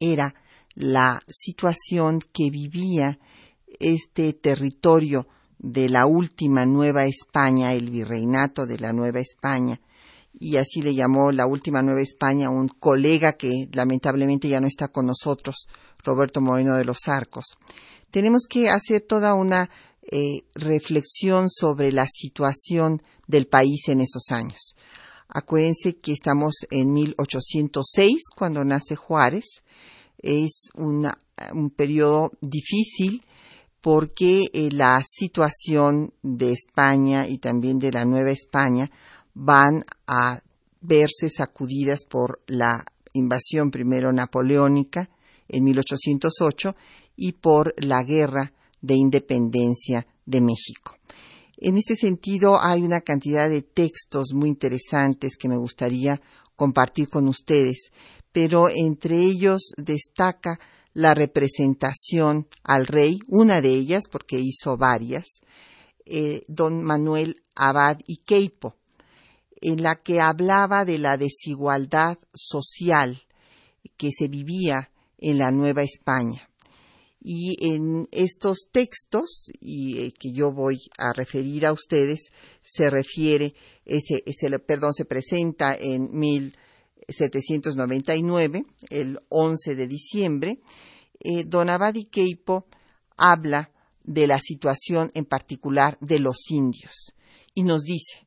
era 0.00 0.34
la 0.74 1.22
situación 1.28 2.20
que 2.32 2.48
vivía 2.50 3.18
este 3.78 4.32
territorio 4.32 5.28
de 5.58 5.90
la 5.90 6.06
última 6.06 6.64
Nueva 6.64 7.04
España, 7.04 7.74
el 7.74 7.90
virreinato 7.90 8.64
de 8.64 8.78
la 8.78 8.94
Nueva 8.94 9.20
España, 9.20 9.78
y 10.32 10.56
así 10.56 10.80
le 10.80 10.94
llamó 10.94 11.30
la 11.30 11.44
última 11.46 11.82
Nueva 11.82 12.00
España 12.00 12.48
un 12.48 12.68
colega 12.68 13.34
que 13.34 13.68
lamentablemente 13.70 14.48
ya 14.48 14.62
no 14.62 14.66
está 14.66 14.88
con 14.88 15.04
nosotros, 15.04 15.66
Roberto 16.02 16.40
Moreno 16.40 16.74
de 16.76 16.86
los 16.86 17.06
Arcos. 17.06 17.58
Tenemos 18.10 18.46
que 18.48 18.70
hacer 18.70 19.02
toda 19.02 19.34
una 19.34 19.68
eh, 20.10 20.44
reflexión 20.54 21.50
sobre 21.50 21.92
la 21.92 22.06
situación 22.06 23.02
del 23.26 23.46
país 23.46 23.88
en 23.88 24.00
esos 24.00 24.30
años. 24.30 24.74
Acuérdense 25.28 25.96
que 25.96 26.12
estamos 26.12 26.54
en 26.70 26.92
1806 26.92 28.30
cuando 28.34 28.64
nace 28.64 28.96
Juárez. 28.96 29.62
Es 30.18 30.70
un 30.74 31.70
periodo 31.76 32.32
difícil 32.40 33.22
porque 33.80 34.46
eh, 34.52 34.70
la 34.72 35.02
situación 35.04 36.12
de 36.22 36.52
España 36.52 37.28
y 37.28 37.38
también 37.38 37.78
de 37.78 37.92
la 37.92 38.04
Nueva 38.04 38.30
España 38.30 38.90
van 39.34 39.84
a 40.06 40.40
verse 40.80 41.28
sacudidas 41.28 42.04
por 42.08 42.40
la 42.46 42.84
invasión 43.12 43.70
primero 43.70 44.12
napoleónica 44.12 45.08
en 45.48 45.64
1808 45.64 46.74
y 47.16 47.32
por 47.32 47.74
la 47.78 48.02
guerra 48.02 48.52
de 48.80 48.94
independencia 48.94 50.06
de 50.24 50.40
México. 50.40 50.97
En 51.60 51.76
este 51.76 51.96
sentido, 51.96 52.62
hay 52.62 52.82
una 52.82 53.00
cantidad 53.00 53.48
de 53.48 53.62
textos 53.62 54.32
muy 54.32 54.48
interesantes 54.48 55.36
que 55.36 55.48
me 55.48 55.56
gustaría 55.56 56.20
compartir 56.54 57.08
con 57.08 57.26
ustedes, 57.26 57.90
pero 58.30 58.68
entre 58.68 59.16
ellos 59.16 59.72
destaca 59.76 60.60
la 60.92 61.14
representación 61.14 62.46
al 62.62 62.86
rey, 62.86 63.18
una 63.26 63.60
de 63.60 63.70
ellas, 63.70 64.04
porque 64.10 64.38
hizo 64.38 64.76
varias, 64.76 65.40
eh, 66.06 66.44
don 66.46 66.84
Manuel 66.84 67.42
Abad 67.56 67.98
y 68.06 68.18
Queipo, 68.18 68.76
en 69.60 69.82
la 69.82 69.96
que 69.96 70.20
hablaba 70.20 70.84
de 70.84 70.98
la 70.98 71.16
desigualdad 71.16 72.18
social 72.32 73.26
que 73.96 74.10
se 74.16 74.28
vivía 74.28 74.92
en 75.18 75.38
la 75.38 75.50
Nueva 75.50 75.82
España. 75.82 76.47
Y 77.20 77.56
en 77.60 78.08
estos 78.12 78.68
textos, 78.70 79.50
y 79.60 79.98
eh, 79.98 80.12
que 80.12 80.30
yo 80.32 80.52
voy 80.52 80.78
a 80.98 81.12
referir 81.12 81.66
a 81.66 81.72
ustedes, 81.72 82.30
se 82.62 82.90
refiere, 82.90 83.54
ese, 83.84 84.22
perdón, 84.60 84.94
se 84.94 85.04
presenta 85.04 85.74
en 85.74 86.10
1799, 86.12 88.64
el 88.90 89.18
11 89.28 89.74
de 89.74 89.88
diciembre, 89.88 90.60
eh, 91.20 91.44
don 91.44 91.70
Abadi 91.70 92.04
Keipo 92.04 92.66
habla 93.16 93.72
de 94.04 94.26
la 94.26 94.40
situación 94.40 95.10
en 95.14 95.24
particular 95.24 95.96
de 96.00 96.18
los 96.20 96.50
indios 96.50 97.14
y 97.54 97.62
nos 97.64 97.82
dice, 97.82 98.26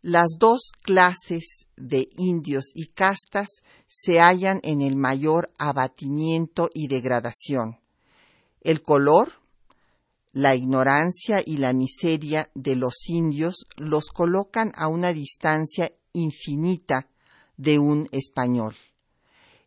las 0.00 0.36
dos 0.38 0.70
clases 0.80 1.66
de 1.76 2.08
indios 2.16 2.70
y 2.74 2.86
castas 2.86 3.48
se 3.88 4.20
hallan 4.20 4.60
en 4.62 4.80
el 4.80 4.96
mayor 4.96 5.52
abatimiento 5.58 6.70
y 6.72 6.86
degradación 6.86 7.80
el 8.60 8.82
color, 8.82 9.32
la 10.32 10.54
ignorancia 10.54 11.42
y 11.44 11.56
la 11.56 11.72
miseria 11.72 12.50
de 12.54 12.76
los 12.76 13.08
indios 13.08 13.66
los 13.76 14.06
colocan 14.06 14.72
a 14.76 14.88
una 14.88 15.12
distancia 15.12 15.92
infinita 16.12 17.08
de 17.56 17.78
un 17.78 18.08
español. 18.12 18.76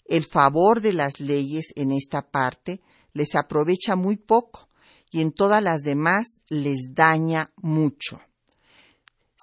El 0.06 0.26
favor 0.26 0.82
de 0.82 0.94
las 0.94 1.20
leyes 1.20 1.74
en 1.76 1.92
esta 1.92 2.30
parte 2.30 2.82
les 3.14 3.36
aprovecha 3.36 3.96
muy 3.96 4.18
poco 4.18 4.70
y 5.12 5.22
en 5.22 5.32
todas 5.32 5.62
las 5.62 5.82
demás 5.82 6.40
les 6.50 6.94
daña 6.94 7.52
mucho. 7.58 8.20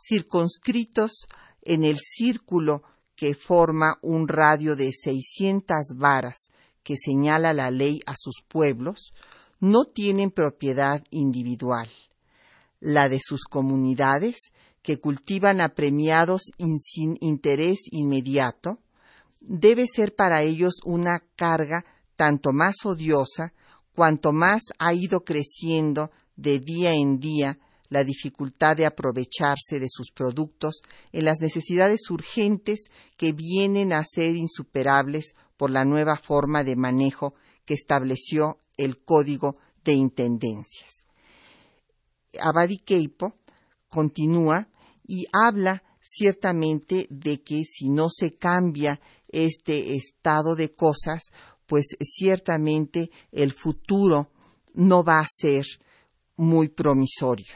Circunscritos 0.08 1.26
en 1.62 1.84
el 1.84 1.98
círculo 1.98 2.82
que 3.14 3.34
forma 3.34 3.98
un 4.02 4.28
radio 4.28 4.74
de 4.74 4.90
seiscientas 4.92 5.94
varas 5.96 6.50
que 6.82 6.96
señala 6.96 7.52
la 7.52 7.70
ley 7.70 8.00
a 8.06 8.14
sus 8.16 8.42
pueblos, 8.48 9.12
no 9.60 9.84
tienen 9.84 10.30
propiedad 10.30 11.02
individual. 11.10 11.88
La 12.80 13.08
de 13.08 13.20
sus 13.22 13.44
comunidades, 13.44 14.36
que 14.82 14.98
cultivan 14.98 15.60
apremiados 15.60 16.50
sin 16.58 17.16
interés 17.20 17.80
inmediato, 17.90 18.78
debe 19.40 19.86
ser 19.86 20.14
para 20.14 20.42
ellos 20.42 20.80
una 20.84 21.22
carga 21.36 21.84
tanto 22.16 22.52
más 22.52 22.76
odiosa 22.84 23.52
cuanto 23.94 24.32
más 24.32 24.62
ha 24.78 24.94
ido 24.94 25.24
creciendo 25.24 26.10
de 26.36 26.58
día 26.58 26.94
en 26.94 27.18
día 27.18 27.58
la 27.88 28.04
dificultad 28.04 28.76
de 28.76 28.86
aprovecharse 28.86 29.80
de 29.80 29.88
sus 29.88 30.12
productos 30.12 30.80
en 31.12 31.24
las 31.24 31.40
necesidades 31.40 32.08
urgentes 32.08 32.88
que 33.16 33.32
vienen 33.32 33.92
a 33.92 34.04
ser 34.04 34.36
insuperables 34.36 35.34
por 35.56 35.70
la 35.70 35.84
nueva 35.84 36.16
forma 36.16 36.62
de 36.62 36.76
manejo 36.76 37.34
que 37.64 37.74
estableció 37.74 38.58
el 38.84 39.02
Código 39.02 39.56
de 39.84 39.92
Intendencias. 39.92 41.06
Abadi 42.40 42.78
Keipo 42.78 43.34
continúa 43.88 44.68
y 45.06 45.26
habla 45.32 45.82
ciertamente 46.00 47.06
de 47.10 47.42
que 47.42 47.64
si 47.64 47.90
no 47.90 48.08
se 48.10 48.36
cambia 48.36 49.00
este 49.28 49.94
estado 49.94 50.54
de 50.54 50.72
cosas, 50.74 51.30
pues 51.66 51.96
ciertamente 52.00 53.10
el 53.32 53.52
futuro 53.52 54.30
no 54.74 55.04
va 55.04 55.20
a 55.20 55.28
ser 55.28 55.66
muy 56.36 56.68
promisorio. 56.68 57.54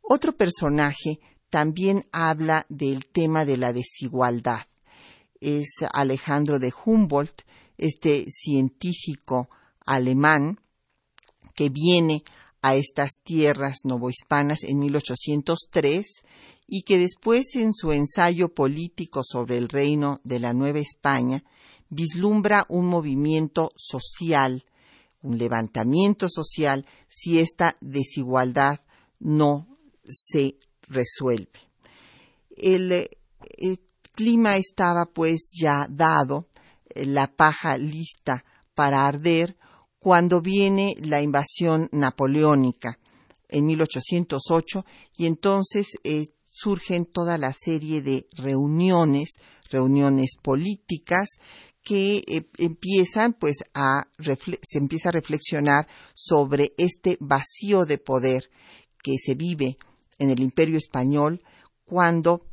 Otro 0.00 0.36
personaje 0.36 1.18
también 1.50 2.06
habla 2.12 2.66
del 2.68 3.06
tema 3.06 3.44
de 3.44 3.56
la 3.56 3.72
desigualdad. 3.72 4.66
Es 5.40 5.68
Alejandro 5.92 6.58
de 6.58 6.72
Humboldt, 6.84 7.42
este 7.78 8.26
científico 8.28 9.48
alemán 9.84 10.60
que 11.54 11.68
viene 11.68 12.24
a 12.62 12.76
estas 12.76 13.20
tierras 13.22 13.80
novohispanas 13.84 14.64
en 14.64 14.78
1803 14.78 16.06
y 16.66 16.82
que 16.82 16.98
después 16.98 17.54
en 17.56 17.72
su 17.72 17.92
ensayo 17.92 18.54
político 18.54 19.22
sobre 19.22 19.58
el 19.58 19.68
reino 19.68 20.20
de 20.24 20.40
la 20.40 20.54
Nueva 20.54 20.78
España 20.78 21.44
vislumbra 21.90 22.64
un 22.68 22.86
movimiento 22.86 23.70
social, 23.76 24.64
un 25.22 25.38
levantamiento 25.38 26.28
social 26.28 26.86
si 27.08 27.38
esta 27.38 27.76
desigualdad 27.80 28.80
no 29.18 29.68
se 30.06 30.56
resuelve. 30.82 31.60
El, 32.56 33.10
clima 34.14 34.56
estaba 34.56 35.06
pues 35.06 35.50
ya 35.60 35.86
dado, 35.90 36.48
la 36.94 37.26
paja 37.26 37.76
lista 37.76 38.44
para 38.74 39.06
arder, 39.06 39.56
cuando 40.04 40.42
viene 40.42 40.94
la 41.00 41.22
invasión 41.22 41.88
napoleónica 41.90 42.98
en 43.48 43.64
1808 43.64 44.84
y 45.16 45.24
entonces 45.24 45.92
eh, 46.04 46.26
surgen 46.46 47.06
toda 47.06 47.38
la 47.38 47.54
serie 47.54 48.02
de 48.02 48.26
reuniones, 48.32 49.36
reuniones 49.70 50.36
políticas 50.42 51.30
que 51.82 52.22
eh, 52.26 52.46
empiezan 52.58 53.32
pues 53.32 53.64
a 53.72 54.06
se 54.20 54.78
empieza 54.78 55.08
a 55.08 55.12
reflexionar 55.12 55.88
sobre 56.12 56.68
este 56.76 57.16
vacío 57.18 57.86
de 57.86 57.96
poder 57.96 58.50
que 59.02 59.14
se 59.16 59.34
vive 59.34 59.78
en 60.18 60.28
el 60.28 60.40
Imperio 60.40 60.76
español 60.76 61.42
cuando 61.86 62.44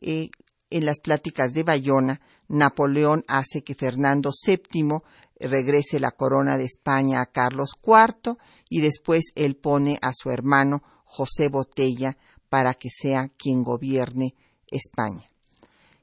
eh, 0.00 0.30
en 0.70 0.84
las 0.84 1.00
pláticas 1.00 1.54
de 1.54 1.64
Bayona 1.64 2.20
Napoleón 2.46 3.24
hace 3.26 3.62
que 3.62 3.74
Fernando 3.74 4.30
VII 4.46 5.00
regrese 5.40 6.00
la 6.00 6.10
corona 6.10 6.56
de 6.56 6.64
España 6.64 7.20
a 7.20 7.26
Carlos 7.26 7.70
IV 7.82 8.36
y 8.68 8.80
después 8.80 9.32
él 9.34 9.56
pone 9.56 9.98
a 10.02 10.12
su 10.14 10.30
hermano 10.30 10.82
José 11.04 11.48
Botella 11.48 12.16
para 12.48 12.74
que 12.74 12.88
sea 12.90 13.28
quien 13.28 13.62
gobierne 13.62 14.34
España. 14.70 15.26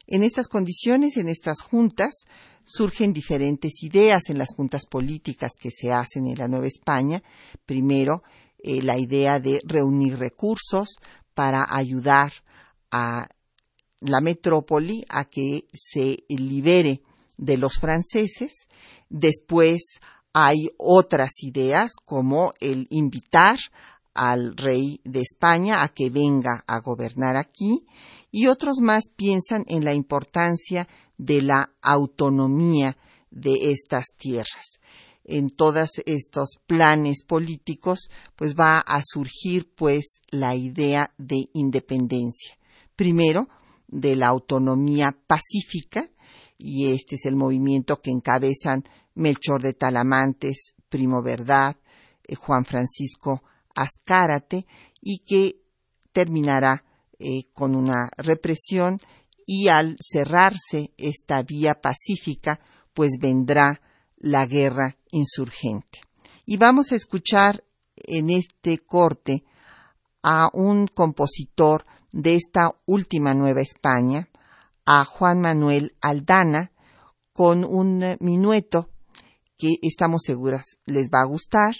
En 0.07 0.23
estas 0.23 0.47
condiciones, 0.47 1.17
en 1.17 1.27
estas 1.27 1.61
juntas, 1.61 2.25
surgen 2.63 3.13
diferentes 3.13 3.83
ideas 3.83 4.29
en 4.29 4.37
las 4.37 4.55
juntas 4.55 4.85
políticas 4.85 5.51
que 5.59 5.69
se 5.69 5.91
hacen 5.91 6.27
en 6.27 6.37
la 6.37 6.47
Nueva 6.47 6.67
España. 6.67 7.21
Primero, 7.65 8.23
eh, 8.59 8.81
la 8.81 8.97
idea 8.97 9.39
de 9.39 9.61
reunir 9.65 10.17
recursos 10.17 10.97
para 11.33 11.65
ayudar 11.69 12.33
a 12.91 13.27
la 13.99 14.21
metrópoli 14.21 15.05
a 15.09 15.25
que 15.25 15.67
se 15.73 16.23
libere 16.29 17.01
de 17.37 17.57
los 17.57 17.75
franceses. 17.79 18.67
Después 19.09 19.99
hay 20.33 20.69
otras 20.77 21.31
ideas 21.41 21.93
como 22.05 22.51
el 22.59 22.87
invitar 22.89 23.57
al 24.13 24.57
rey 24.57 24.99
de 25.03 25.21
España 25.21 25.83
a 25.83 25.89
que 25.89 26.09
venga 26.09 26.63
a 26.67 26.79
gobernar 26.79 27.37
aquí 27.37 27.85
y 28.31 28.47
otros 28.47 28.77
más 28.81 29.05
piensan 29.15 29.63
en 29.67 29.85
la 29.85 29.93
importancia 29.93 30.87
de 31.17 31.41
la 31.41 31.71
autonomía 31.81 32.97
de 33.31 33.71
estas 33.71 34.05
tierras. 34.17 34.79
En 35.23 35.49
todos 35.49 35.89
estos 36.05 36.57
planes 36.65 37.23
políticos, 37.27 38.09
pues 38.35 38.55
va 38.55 38.79
a 38.79 39.01
surgir 39.03 39.69
pues 39.75 40.21
la 40.29 40.55
idea 40.55 41.13
de 41.17 41.49
independencia. 41.53 42.57
Primero, 42.95 43.47
de 43.87 44.15
la 44.15 44.27
autonomía 44.27 45.17
pacífica, 45.27 46.09
y 46.57 46.91
este 46.91 47.15
es 47.15 47.25
el 47.25 47.35
movimiento 47.35 48.01
que 48.01 48.11
encabezan 48.11 48.83
Melchor 49.15 49.61
de 49.61 49.73
Talamantes, 49.73 50.73
Primo 50.89 51.21
Verdad, 51.21 51.77
eh, 52.27 52.35
Juan 52.35 52.65
Francisco 52.65 53.43
Azcárate 53.75 54.65
y 55.01 55.19
que 55.19 55.61
terminará 56.11 56.83
eh, 57.19 57.43
con 57.53 57.75
una 57.75 58.09
represión 58.17 58.99
y 59.45 59.69
al 59.69 59.97
cerrarse 60.01 60.91
esta 60.97 61.41
vía 61.43 61.75
pacífica, 61.75 62.59
pues 62.93 63.13
vendrá 63.19 63.81
la 64.17 64.45
guerra 64.45 64.97
insurgente. 65.11 66.01
Y 66.45 66.57
vamos 66.57 66.91
a 66.91 66.95
escuchar 66.95 67.63
en 67.95 68.29
este 68.29 68.79
corte 68.79 69.45
a 70.21 70.49
un 70.53 70.87
compositor 70.87 71.85
de 72.11 72.35
esta 72.35 72.71
última 72.85 73.33
Nueva 73.33 73.61
España, 73.61 74.27
a 74.87 75.03
Juan 75.03 75.41
Manuel 75.41 75.95
Aldana, 76.01 76.71
con 77.33 77.65
un 77.65 78.15
minueto 78.21 78.89
que 79.57 79.75
estamos 79.81 80.21
seguras 80.23 80.77
les 80.85 81.09
va 81.09 81.21
a 81.21 81.27
gustar 81.27 81.75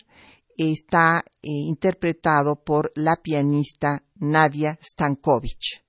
está 0.58 1.24
eh, 1.42 1.50
interpretado 1.50 2.64
por 2.64 2.92
la 2.96 3.16
pianista 3.16 4.04
Nadia 4.16 4.78
Stankovic. 4.82 5.87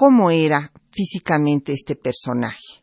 Cómo 0.00 0.30
era 0.30 0.72
físicamente 0.90 1.74
este 1.74 1.94
personaje. 1.94 2.82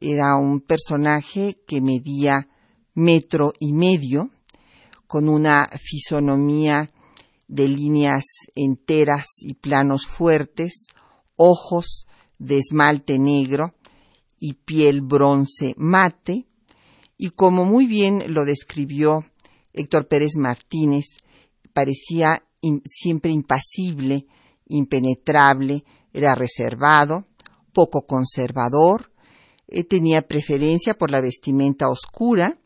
Era 0.00 0.36
un 0.36 0.60
personaje 0.60 1.58
que 1.66 1.80
medía 1.80 2.48
metro 2.94 3.54
y 3.58 3.72
medio, 3.72 4.30
con 5.08 5.28
una 5.28 5.68
fisonomía 5.82 6.92
de 7.48 7.66
líneas 7.66 8.22
enteras 8.54 9.26
y 9.40 9.54
planos 9.54 10.06
fuertes, 10.06 10.86
ojos 11.34 12.06
de 12.38 12.58
esmalte 12.58 13.18
negro 13.18 13.74
y 14.38 14.52
piel 14.52 15.00
bronce 15.00 15.74
mate, 15.76 16.46
y 17.18 17.30
como 17.30 17.64
muy 17.64 17.86
bien 17.86 18.22
lo 18.28 18.44
describió 18.44 19.26
Héctor 19.72 20.06
Pérez 20.06 20.36
Martínez, 20.36 21.16
parecía 21.72 22.44
siempre 22.84 23.32
impasible, 23.32 24.28
impenetrable, 24.68 25.82
era 26.12 26.34
reservado, 26.34 27.26
poco 27.72 28.06
conservador, 28.06 29.12
eh, 29.66 29.84
tenía 29.84 30.22
preferencia 30.22 30.94
por 30.94 31.10
la 31.10 31.20
vestimenta 31.20 31.88
oscura, 31.88 32.58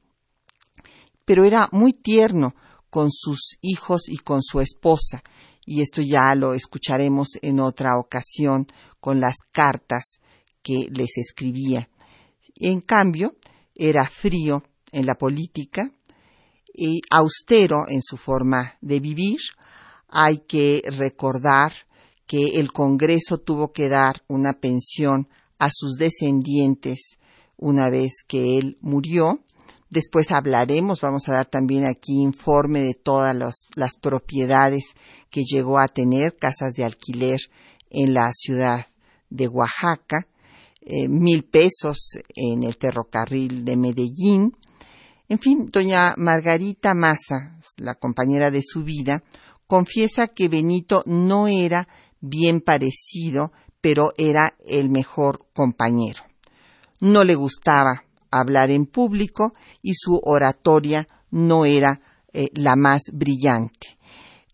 pero 1.25 1.45
era 1.45 1.69
muy 1.73 1.93
tierno 1.93 2.55
con 2.91 3.11
sus 3.11 3.59
hijos 3.61 4.09
y 4.09 4.19
con 4.19 4.43
su 4.43 4.61
esposa, 4.61 5.23
y 5.65 5.83
esto 5.83 6.01
ya 6.03 6.35
lo 6.35 6.55
escucharemos 6.55 7.39
en 7.43 7.61
otra 7.61 7.99
ocasión 7.99 8.67
con 9.01 9.21
las 9.21 9.37
cartas 9.53 10.21
que 10.63 10.89
les 10.91 11.19
escribía. 11.19 11.89
En 12.55 12.81
cambio, 12.81 13.37
era 13.75 14.09
frío 14.09 14.63
en 14.93 15.07
la 15.07 15.17
política 15.17 15.91
y 16.73 17.01
austero 17.11 17.89
en 17.89 18.03
su 18.03 18.17
forma 18.17 18.79
de 18.81 19.01
vivir. 19.01 19.39
Hay 20.09 20.39
que 20.39 20.83
recordar 20.97 21.73
que 22.27 22.59
el 22.59 22.73
Congreso 22.73 23.39
tuvo 23.39 23.73
que 23.73 23.89
dar 23.89 24.23
una 24.29 24.55
pensión 24.55 25.29
a 25.59 25.71
sus 25.73 25.97
descendientes 25.97 27.19
una 27.57 27.89
vez 27.89 28.13
que 28.27 28.59
él 28.59 28.79
murió 28.81 29.41
Después 29.89 30.33
hablaremos, 30.33 31.01
vamos 31.01 31.29
a 31.29 31.33
dar 31.33 31.47
también 31.47 31.85
aquí 31.85 32.21
informe 32.21 32.81
de 32.81 32.95
todas 32.95 33.37
las 33.77 33.97
propiedades 33.97 34.95
que 35.31 35.43
llegó 35.45 35.79
a 35.79 35.89
tener, 35.89 36.37
casas 36.37 36.73
de 36.75 36.85
alquiler 36.85 37.39
en 37.91 38.13
la 38.13 38.33
ciudad 38.33 38.87
de 39.31 39.47
Oaxaca, 39.47 40.27
eh, 40.81 41.09
mil 41.09 41.45
pesos 41.45 42.19
en 42.35 42.65
el 42.65 42.75
ferrocarril 42.75 43.65
de 43.65 43.77
Medellín. 43.77 44.57
En 45.29 45.39
fin, 45.39 45.67
doña 45.73 46.15
Margarita 46.17 46.95
Maza, 46.95 47.59
la 47.77 47.95
compañera 47.95 48.51
de 48.51 48.63
su 48.63 48.83
vida, 48.83 49.23
confiesa 49.69 50.29
que 50.29 50.49
Benito 50.49 51.05
no 51.07 51.47
era 51.47 51.89
bien 52.29 52.61
parecido, 52.61 53.53
pero 53.81 54.13
era 54.17 54.57
el 54.67 54.91
mejor 54.91 55.47
compañero. 55.53 56.23
No 57.01 57.25
le 57.25 57.35
gustaba 57.35 58.05
hablar 58.31 58.71
en 58.71 58.87
público 58.87 59.53
y 59.83 59.95
su 59.95 60.21
oratoria 60.23 61.07
no 61.31 61.65
era 61.65 62.01
eh, 62.33 62.49
la 62.55 62.77
más 62.77 63.03
brillante. 63.13 63.99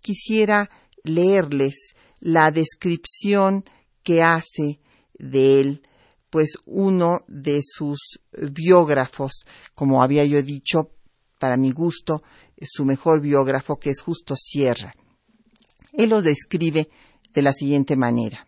Quisiera 0.01 0.71
leerles 1.05 1.95
la 2.21 2.51
descripción 2.51 3.65
que 4.03 4.23
hace 4.23 4.81
de 5.15 5.61
él, 5.61 5.83
pues 6.31 6.55
uno 6.67 7.21
de 7.29 7.61
sus 7.63 8.21
biógrafos, 8.51 9.45
como 9.75 10.03
había 10.03 10.25
yo 10.25 10.43
dicho, 10.43 10.91
para 11.39 11.57
mi 11.57 11.73
gusto, 11.73 12.23
su 12.63 12.85
mejor 12.85 13.21
biógrafo, 13.21 13.77
que 13.77 13.91
es 13.91 14.01
Justo 14.01 14.35
Sierra. 14.37 14.95
Él 15.93 16.11
lo 16.11 16.23
describe 16.23 16.89
de 17.33 17.43
la 17.43 17.53
siguiente 17.53 17.97
manera. 17.97 18.47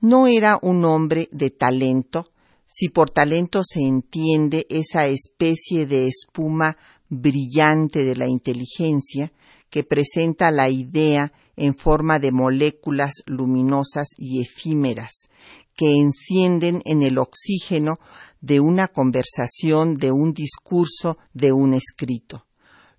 No 0.00 0.26
era 0.26 0.58
un 0.62 0.84
hombre 0.84 1.28
de 1.32 1.50
talento, 1.50 2.30
si 2.66 2.88
por 2.88 3.10
talento 3.10 3.62
se 3.64 3.80
entiende 3.80 4.66
esa 4.68 5.06
especie 5.06 5.86
de 5.86 6.06
espuma 6.08 6.76
brillante 7.08 8.04
de 8.04 8.16
la 8.16 8.26
inteligencia 8.26 9.32
que 9.70 9.84
presenta 9.84 10.50
la 10.50 10.68
idea 10.68 11.32
en 11.56 11.76
forma 11.76 12.18
de 12.18 12.32
moléculas 12.32 13.22
luminosas 13.26 14.08
y 14.16 14.42
efímeras 14.42 15.28
que 15.74 15.96
encienden 15.96 16.82
en 16.84 17.02
el 17.02 17.18
oxígeno 17.18 17.98
de 18.40 18.60
una 18.60 18.88
conversación, 18.88 19.94
de 19.94 20.10
un 20.10 20.32
discurso, 20.32 21.18
de 21.34 21.52
un 21.52 21.74
escrito. 21.74 22.45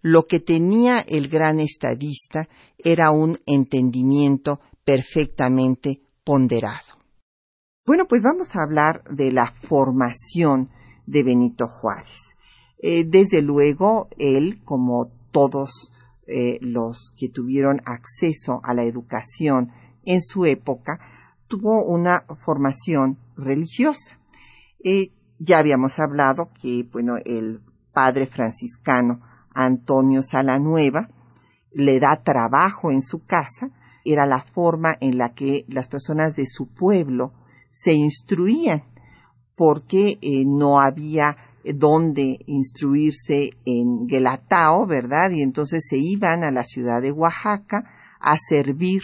Lo 0.10 0.26
que 0.26 0.40
tenía 0.40 1.00
el 1.02 1.28
gran 1.28 1.60
estadista 1.60 2.48
era 2.78 3.12
un 3.12 3.38
entendimiento 3.46 4.62
perfectamente 4.86 6.00
ponderado. 6.24 6.96
Bueno, 7.86 8.06
pues 8.08 8.22
vamos 8.22 8.56
a 8.56 8.64
hablar 8.64 9.04
de 9.12 9.34
la 9.34 9.52
formación 9.52 10.70
de 11.06 11.24
Benito 11.24 11.68
Juárez. 11.68 12.22
Eh, 12.82 13.04
desde 13.04 13.42
luego, 13.42 14.08
él, 14.18 14.64
como 14.64 15.12
todos 15.32 15.92
eh, 16.26 16.58
los 16.62 17.12
que 17.18 17.28
tuvieron 17.28 17.82
acceso 17.84 18.62
a 18.64 18.74
la 18.74 18.86
educación 18.86 19.74
en 20.06 20.22
su 20.22 20.46
época, 20.46 21.02
tuvo 21.50 21.84
una 21.84 22.24
formación 22.46 23.18
religiosa. 23.36 24.18
Eh, 24.82 25.12
ya 25.38 25.58
habíamos 25.58 26.00
hablado 26.00 26.50
que, 26.62 26.88
bueno, 26.94 27.16
el 27.26 27.60
padre 27.92 28.26
franciscano 28.26 29.27
Antonio 29.58 30.22
Salanueva 30.22 31.10
le 31.72 32.00
da 32.00 32.22
trabajo 32.24 32.92
en 32.92 33.02
su 33.02 33.26
casa, 33.26 33.72
era 34.06 34.26
la 34.26 34.42
forma 34.42 34.96
en 35.02 35.18
la 35.18 35.34
que 35.34 35.66
las 35.68 35.88
personas 35.88 36.36
de 36.36 36.46
su 36.46 36.68
pueblo 36.68 37.34
se 37.70 37.94
instruían 37.94 38.84
porque 39.56 40.20
eh, 40.22 40.46
no 40.46 40.80
había 40.80 41.36
donde 41.64 42.40
instruirse 42.46 43.50
en 43.66 44.06
Guelatao, 44.06 44.86
¿verdad? 44.86 45.32
Y 45.32 45.42
entonces 45.42 45.86
se 45.90 45.98
iban 45.98 46.44
a 46.44 46.52
la 46.52 46.64
ciudad 46.64 47.02
de 47.02 47.12
Oaxaca 47.12 47.84
a 48.20 48.38
servir 48.38 49.02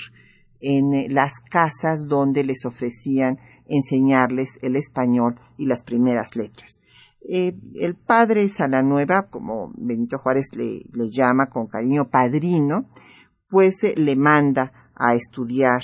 en 0.61 0.93
eh, 0.93 1.07
las 1.09 1.39
casas 1.39 2.07
donde 2.07 2.43
les 2.43 2.65
ofrecían 2.65 3.39
enseñarles 3.67 4.59
el 4.61 4.75
español 4.75 5.39
y 5.57 5.65
las 5.65 5.83
primeras 5.83 6.35
letras. 6.35 6.79
Eh, 7.27 7.55
el 7.75 7.95
padre 7.95 8.49
Salanueva, 8.49 9.27
como 9.29 9.71
Benito 9.77 10.17
Juárez 10.17 10.49
le, 10.55 10.83
llama 11.09 11.49
con 11.49 11.67
cariño 11.67 12.09
padrino, 12.09 12.89
pues 13.47 13.75
le 13.95 14.15
manda 14.15 14.91
a 14.95 15.15
estudiar 15.15 15.81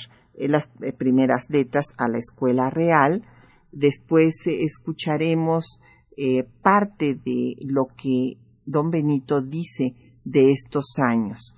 las 0.47 0.69
eh, 0.81 0.93
primeras 0.93 1.49
letras 1.49 1.87
a 1.97 2.07
la 2.07 2.19
escuela 2.19 2.69
real. 2.69 3.23
Después 3.71 4.35
eh, 4.47 4.63
escucharemos 4.63 5.79
eh, 6.17 6.43
parte 6.61 7.15
de 7.15 7.55
lo 7.61 7.87
que 7.87 8.37
don 8.65 8.89
Benito 8.89 9.41
dice 9.41 9.95
de 10.23 10.51
estos 10.51 10.97
años. 10.99 11.55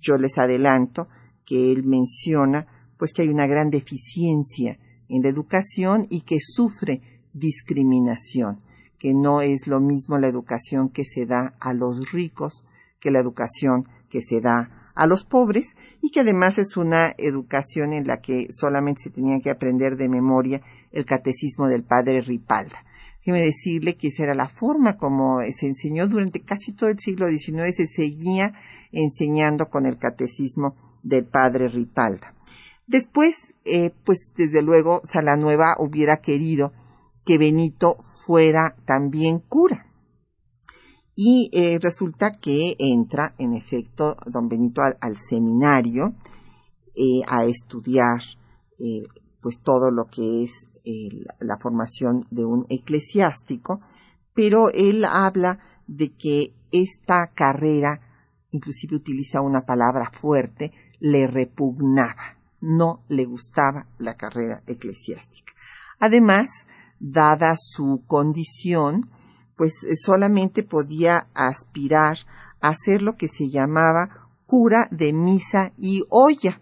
yo 0.00 0.18
les 0.18 0.38
adelanto 0.38 1.08
que 1.44 1.72
él 1.72 1.84
menciona 1.84 2.66
pues 2.98 3.12
que 3.12 3.22
hay 3.22 3.28
una 3.28 3.46
gran 3.46 3.70
deficiencia 3.70 4.78
en 5.08 5.22
la 5.22 5.28
educación 5.28 6.06
y 6.08 6.22
que 6.22 6.38
sufre 6.40 7.13
discriminación, 7.34 8.58
que 8.98 9.12
no 9.12 9.42
es 9.42 9.66
lo 9.66 9.80
mismo 9.80 10.18
la 10.18 10.28
educación 10.28 10.88
que 10.88 11.04
se 11.04 11.26
da 11.26 11.54
a 11.60 11.74
los 11.74 12.10
ricos 12.10 12.64
que 13.04 13.10
la 13.10 13.20
educación 13.20 13.86
que 14.08 14.22
se 14.22 14.40
da 14.40 14.90
a 14.94 15.06
los 15.06 15.24
pobres 15.24 15.76
y 16.00 16.10
que 16.10 16.20
además 16.20 16.56
es 16.56 16.76
una 16.78 17.12
educación 17.18 17.92
en 17.92 18.06
la 18.06 18.22
que 18.22 18.48
solamente 18.50 19.02
se 19.02 19.10
tenía 19.10 19.40
que 19.40 19.50
aprender 19.50 19.96
de 19.96 20.08
memoria 20.08 20.62
el 20.90 21.04
catecismo 21.04 21.68
del 21.68 21.82
padre 21.82 22.22
Ripalda. 22.22 22.84
Déjeme 23.18 23.44
decirle 23.44 23.96
que 23.96 24.08
esa 24.08 24.24
era 24.24 24.34
la 24.34 24.48
forma 24.48 24.96
como 24.96 25.40
se 25.40 25.66
enseñó 25.66 26.06
durante 26.08 26.40
casi 26.40 26.72
todo 26.72 26.88
el 26.88 26.98
siglo 26.98 27.28
XIX, 27.28 27.74
se 27.74 27.86
seguía 27.86 28.54
enseñando 28.92 29.66
con 29.66 29.84
el 29.84 29.98
catecismo 29.98 30.74
del 31.02 31.26
padre 31.26 31.68
Ripalda. 31.68 32.34
Después, 32.86 33.54
eh, 33.64 33.92
pues 34.04 34.32
desde 34.36 34.62
luego, 34.62 35.00
Salanueva 35.04 35.74
hubiera 35.78 36.18
querido 36.18 36.72
que 37.24 37.38
Benito 37.38 37.96
fuera 38.26 38.76
también 38.84 39.40
cura 39.40 39.84
y 41.16 41.50
eh, 41.52 41.78
resulta 41.80 42.32
que 42.32 42.74
entra, 42.78 43.34
en 43.38 43.54
efecto, 43.54 44.16
don 44.26 44.48
Benito 44.48 44.82
al, 44.82 45.16
seminario 45.16 46.14
eh, 46.96 47.22
a 47.28 47.44
estudiar 47.44 48.20
eh, 48.78 49.06
pues 49.40 49.60
todo 49.62 49.90
lo 49.90 50.06
que 50.06 50.44
es 50.44 50.50
la 51.40 51.56
formación 51.58 52.26
de 52.30 52.44
un 52.44 52.66
eclesiástico, 52.68 53.80
pero 54.34 54.68
él 54.68 55.02
habla 55.04 55.58
de 55.86 56.10
que 56.14 56.52
esta 56.72 57.30
carrera, 57.34 58.00
inclusive 58.50 58.96
utiliza 58.96 59.40
una 59.40 59.62
palabra 59.62 60.10
fuerte, 60.12 60.72
le 61.00 61.26
repugnaba, 61.26 62.38
no 62.60 63.02
le 63.08 63.24
gustaba 63.24 63.86
la 63.96 64.14
carrera 64.16 64.62
eclesiástica. 64.66 65.54
Además, 66.00 66.50
dada 67.04 67.56
su 67.58 68.02
condición, 68.06 69.02
pues 69.56 69.72
eh, 69.84 69.94
solamente 69.94 70.62
podía 70.62 71.28
aspirar 71.34 72.16
a 72.60 72.74
ser 72.74 73.02
lo 73.02 73.16
que 73.16 73.28
se 73.28 73.50
llamaba 73.50 74.30
cura 74.46 74.88
de 74.90 75.12
misa 75.12 75.72
y 75.76 76.02
olla. 76.08 76.60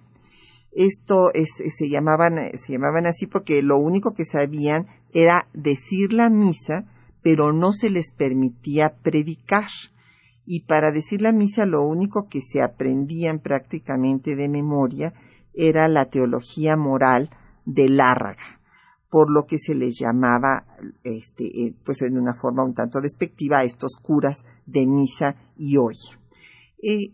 Esto 0.73 1.31
se, 1.35 1.89
llamaban, 1.89 2.39
se 2.59 2.73
llamaban 2.73 3.07
así 3.07 3.27
porque 3.27 3.63
lo 3.63 3.77
único 3.77 4.15
que 4.15 4.25
sabían 4.25 4.87
era 5.13 5.47
decir 5.53 6.13
la 6.13 6.31
misa, 6.31 6.87
pero 7.23 7.53
no 7.53 7.73
se 7.73 7.91
les 7.91 8.11
permitía 8.11 8.97
predicar. 9.03 9.69
Y 10.45 10.65
para 10.65 10.91
decir 10.91 11.21
la 11.21 11.33
misa 11.33 11.67
lo 11.67 11.83
único 11.83 12.27
que 12.29 12.41
se 12.41 12.63
aprendían 12.63 13.39
prácticamente 13.39 14.35
de 14.35 14.49
memoria 14.49 15.13
era 15.55 15.87
la 15.89 16.07
teología 16.07 16.77
moral 16.77 17.31
de 17.65 17.89
Lárraga, 17.89 18.61
por 19.12 19.31
lo 19.31 19.44
que 19.44 19.59
se 19.59 19.75
les 19.75 19.98
llamaba, 20.01 20.64
este, 21.05 21.44
eh, 21.44 21.77
pues 21.85 22.01
en 22.01 22.16
una 22.16 22.33
forma 22.33 22.64
un 22.64 22.72
tanto 22.72 22.98
despectiva, 22.98 23.59
a 23.59 23.64
estos 23.64 23.96
curas 24.01 24.42
de 24.64 24.87
misa 24.87 25.53
y 25.55 25.77
olla. 25.77 26.18
Eh, 26.83 27.12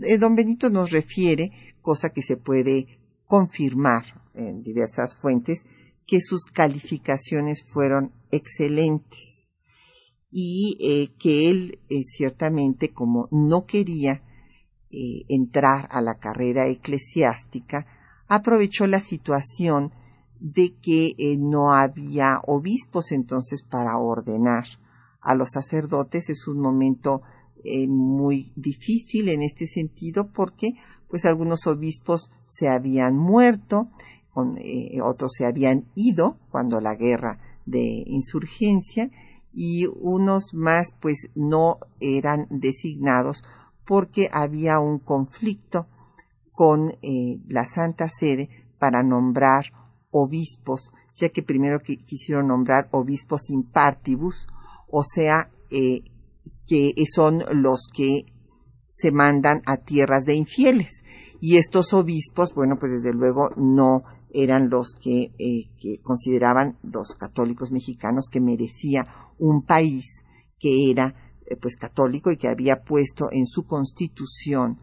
eh, 0.00 0.16
don 0.16 0.34
Benito 0.34 0.70
nos 0.70 0.92
refiere, 0.92 1.50
cosa 1.82 2.08
que 2.08 2.22
se 2.22 2.38
puede 2.38 2.86
confirmar 3.26 4.22
en 4.32 4.62
diversas 4.62 5.14
fuentes, 5.14 5.66
que 6.06 6.22
sus 6.22 6.46
calificaciones 6.46 7.62
fueron 7.70 8.14
excelentes 8.30 9.50
y 10.30 11.10
que 11.18 11.48
él 11.48 11.80
ciertamente 12.02 12.94
como 12.94 13.28
no 13.30 13.66
quería 13.66 14.22
entrar 14.90 15.86
a 15.90 16.00
la 16.00 16.18
carrera 16.18 16.66
eclesiástica, 16.66 17.86
aprovechó 18.26 18.86
la 18.86 19.00
situación 19.00 19.92
de 20.40 20.74
que 20.82 21.14
no 21.38 21.72
había 21.72 22.40
obispos 22.46 23.12
entonces 23.12 23.62
para 23.62 23.96
ordenar 23.98 24.64
a 25.20 25.34
los 25.34 25.50
sacerdotes. 25.50 26.28
Es 26.28 26.46
un 26.46 26.60
momento 26.60 27.22
eh, 27.64 27.88
muy 27.88 28.52
difícil 28.56 29.30
en 29.30 29.42
este 29.42 29.66
sentido 29.66 30.30
porque 30.32 30.74
pues 31.08 31.24
algunos 31.24 31.66
obispos 31.66 32.30
se 32.44 32.68
habían 32.68 33.16
muerto, 33.16 33.88
eh, 34.58 35.00
otros 35.02 35.32
se 35.36 35.46
habían 35.46 35.86
ido 35.94 36.38
cuando 36.50 36.80
la 36.80 36.94
guerra 36.94 37.38
de 37.66 38.02
insurgencia 38.06 39.10
y 39.52 39.86
unos 39.86 40.52
más 40.52 40.94
pues 41.00 41.30
no 41.34 41.78
eran 42.00 42.46
designados 42.50 43.44
porque 43.86 44.28
había 44.32 44.78
un 44.80 44.98
conflicto 44.98 45.86
con 46.52 46.90
eh, 47.02 47.38
la 47.48 47.64
Santa 47.64 48.08
Sede 48.10 48.48
para 48.78 49.02
nombrar 49.02 49.64
obispos, 50.14 50.92
ya 51.16 51.28
que 51.28 51.42
primero 51.42 51.80
quisieron 51.80 52.46
nombrar 52.46 52.88
obispos 52.92 53.50
impartibus, 53.50 54.46
o 54.88 55.02
sea, 55.02 55.50
que 55.68 56.94
son 57.12 57.42
los 57.52 57.88
que 57.92 58.26
se 58.86 59.10
mandan 59.10 59.60
a 59.66 59.78
tierras 59.78 60.24
de 60.24 60.36
infieles. 60.36 61.02
Y 61.40 61.56
estos 61.56 61.92
obispos, 61.92 62.54
bueno, 62.54 62.76
pues 62.78 62.92
desde 62.92 63.12
luego 63.12 63.50
no 63.56 64.02
eran 64.32 64.68
los 64.68 64.94
que, 65.00 65.32
eh, 65.38 66.00
consideraban 66.02 66.78
los 66.82 67.14
católicos 67.14 67.70
mexicanos 67.70 68.28
que 68.30 68.40
merecía 68.40 69.04
un 69.38 69.64
país 69.64 70.24
que 70.58 70.90
era 70.90 71.14
eh, 71.46 71.56
pues 71.56 71.76
católico 71.76 72.30
y 72.30 72.36
que 72.36 72.48
había 72.48 72.82
puesto 72.82 73.26
en 73.30 73.46
su 73.46 73.64
constitución 73.64 74.80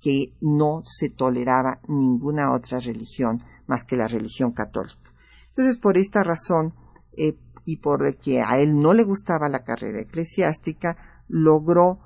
que 0.00 0.34
no 0.40 0.82
se 0.84 1.10
toleraba 1.10 1.80
ninguna 1.88 2.54
otra 2.54 2.78
religión 2.78 3.42
más 3.66 3.84
que 3.84 3.96
la 3.96 4.06
religión 4.06 4.52
católica. 4.52 5.12
Entonces, 5.48 5.78
por 5.78 5.96
esta 5.96 6.22
razón 6.22 6.74
eh, 7.16 7.36
y 7.64 7.76
por 7.78 8.16
que 8.18 8.40
a 8.40 8.58
él 8.58 8.78
no 8.78 8.92
le 8.92 9.04
gustaba 9.04 9.48
la 9.48 9.64
carrera 9.64 10.02
eclesiástica, 10.02 10.96
logró 11.28 12.00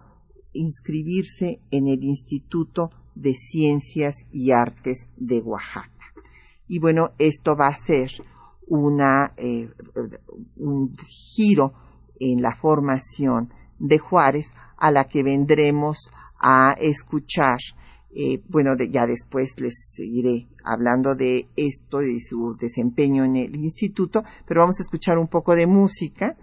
inscribirse 0.52 1.60
en 1.70 1.88
el 1.88 2.04
Instituto 2.04 2.90
de 3.14 3.34
Ciencias 3.34 4.26
y 4.30 4.52
Artes 4.52 5.08
de 5.16 5.40
Oaxaca. 5.40 5.90
Y 6.68 6.78
bueno, 6.78 7.10
esto 7.18 7.56
va 7.56 7.68
a 7.68 7.76
ser 7.76 8.10
una, 8.66 9.32
eh, 9.36 9.70
un 10.56 10.94
giro 11.34 11.72
en 12.20 12.42
la 12.42 12.54
formación 12.54 13.52
de 13.78 13.98
Juárez 13.98 14.52
a 14.76 14.90
la 14.90 15.04
que 15.04 15.22
vendremos 15.22 16.10
a 16.38 16.72
escuchar. 16.78 17.58
Eh, 18.14 18.42
bueno, 18.48 18.70
ya 18.90 19.06
después 19.06 19.52
les 19.58 19.74
seguiré 19.94 20.48
hablando 20.64 21.14
de 21.14 21.48
esto 21.56 22.02
y 22.02 22.14
de 22.14 22.20
su 22.20 22.56
desempeño 22.58 23.24
en 23.24 23.36
el 23.36 23.56
instituto, 23.56 24.22
pero 24.46 24.62
vamos 24.62 24.80
a 24.80 24.82
escuchar 24.82 25.18
un 25.18 25.28
poco 25.28 25.54
de 25.54 25.66
música 25.66 26.36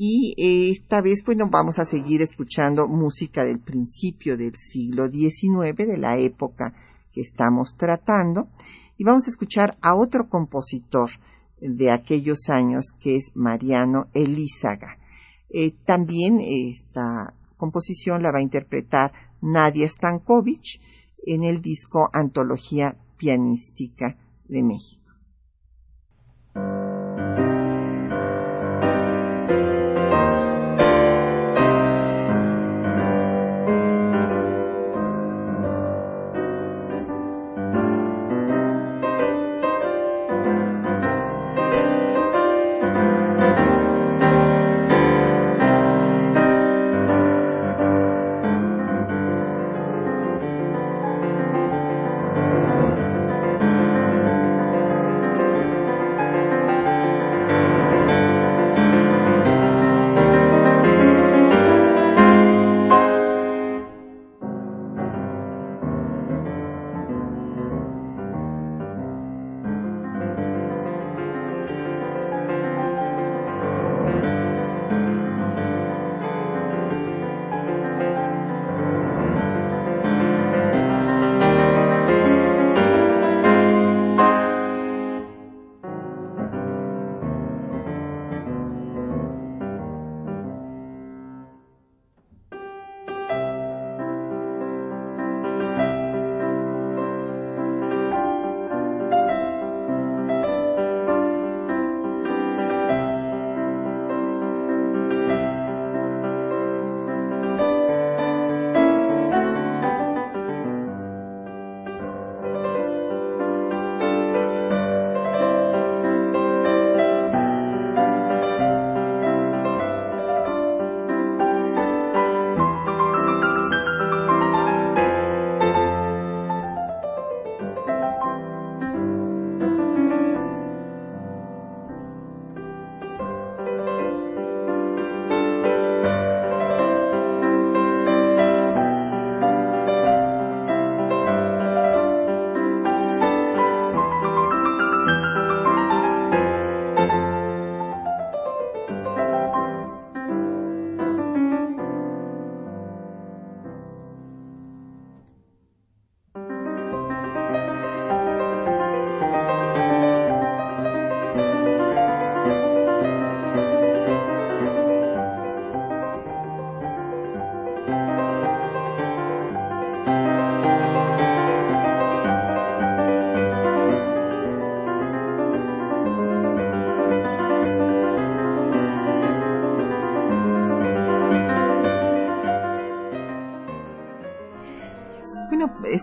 y 0.00 0.34
eh, 0.38 0.70
esta 0.70 1.00
vez 1.00 1.24
nos 1.36 1.50
vamos 1.50 1.80
a 1.80 1.84
seguir 1.84 2.22
escuchando 2.22 2.86
música 2.86 3.42
del 3.42 3.58
principio 3.58 4.36
del 4.36 4.54
siglo 4.54 5.08
XIX, 5.08 5.76
de 5.76 5.96
la 5.96 6.16
época 6.18 6.72
que 7.12 7.20
estamos 7.20 7.76
tratando, 7.76 8.48
y 8.96 9.02
vamos 9.02 9.26
a 9.26 9.30
escuchar 9.30 9.76
a 9.82 9.96
otro 9.96 10.28
compositor 10.28 11.10
de 11.60 11.90
aquellos 11.90 12.48
años 12.48 12.92
que 13.00 13.16
es 13.16 13.32
Mariano 13.34 14.06
Elízaga. 14.14 14.98
Eh, 15.50 15.72
también 15.84 16.38
esta 16.40 17.34
composición 17.56 18.22
la 18.22 18.30
va 18.30 18.38
a 18.38 18.42
interpretar 18.42 19.12
Nadia 19.40 19.88
Stankovic 19.88 20.80
en 21.26 21.44
el 21.44 21.60
disco 21.60 22.10
Antología 22.12 22.96
Pianística 23.16 24.16
de 24.48 24.62
México. 24.62 24.97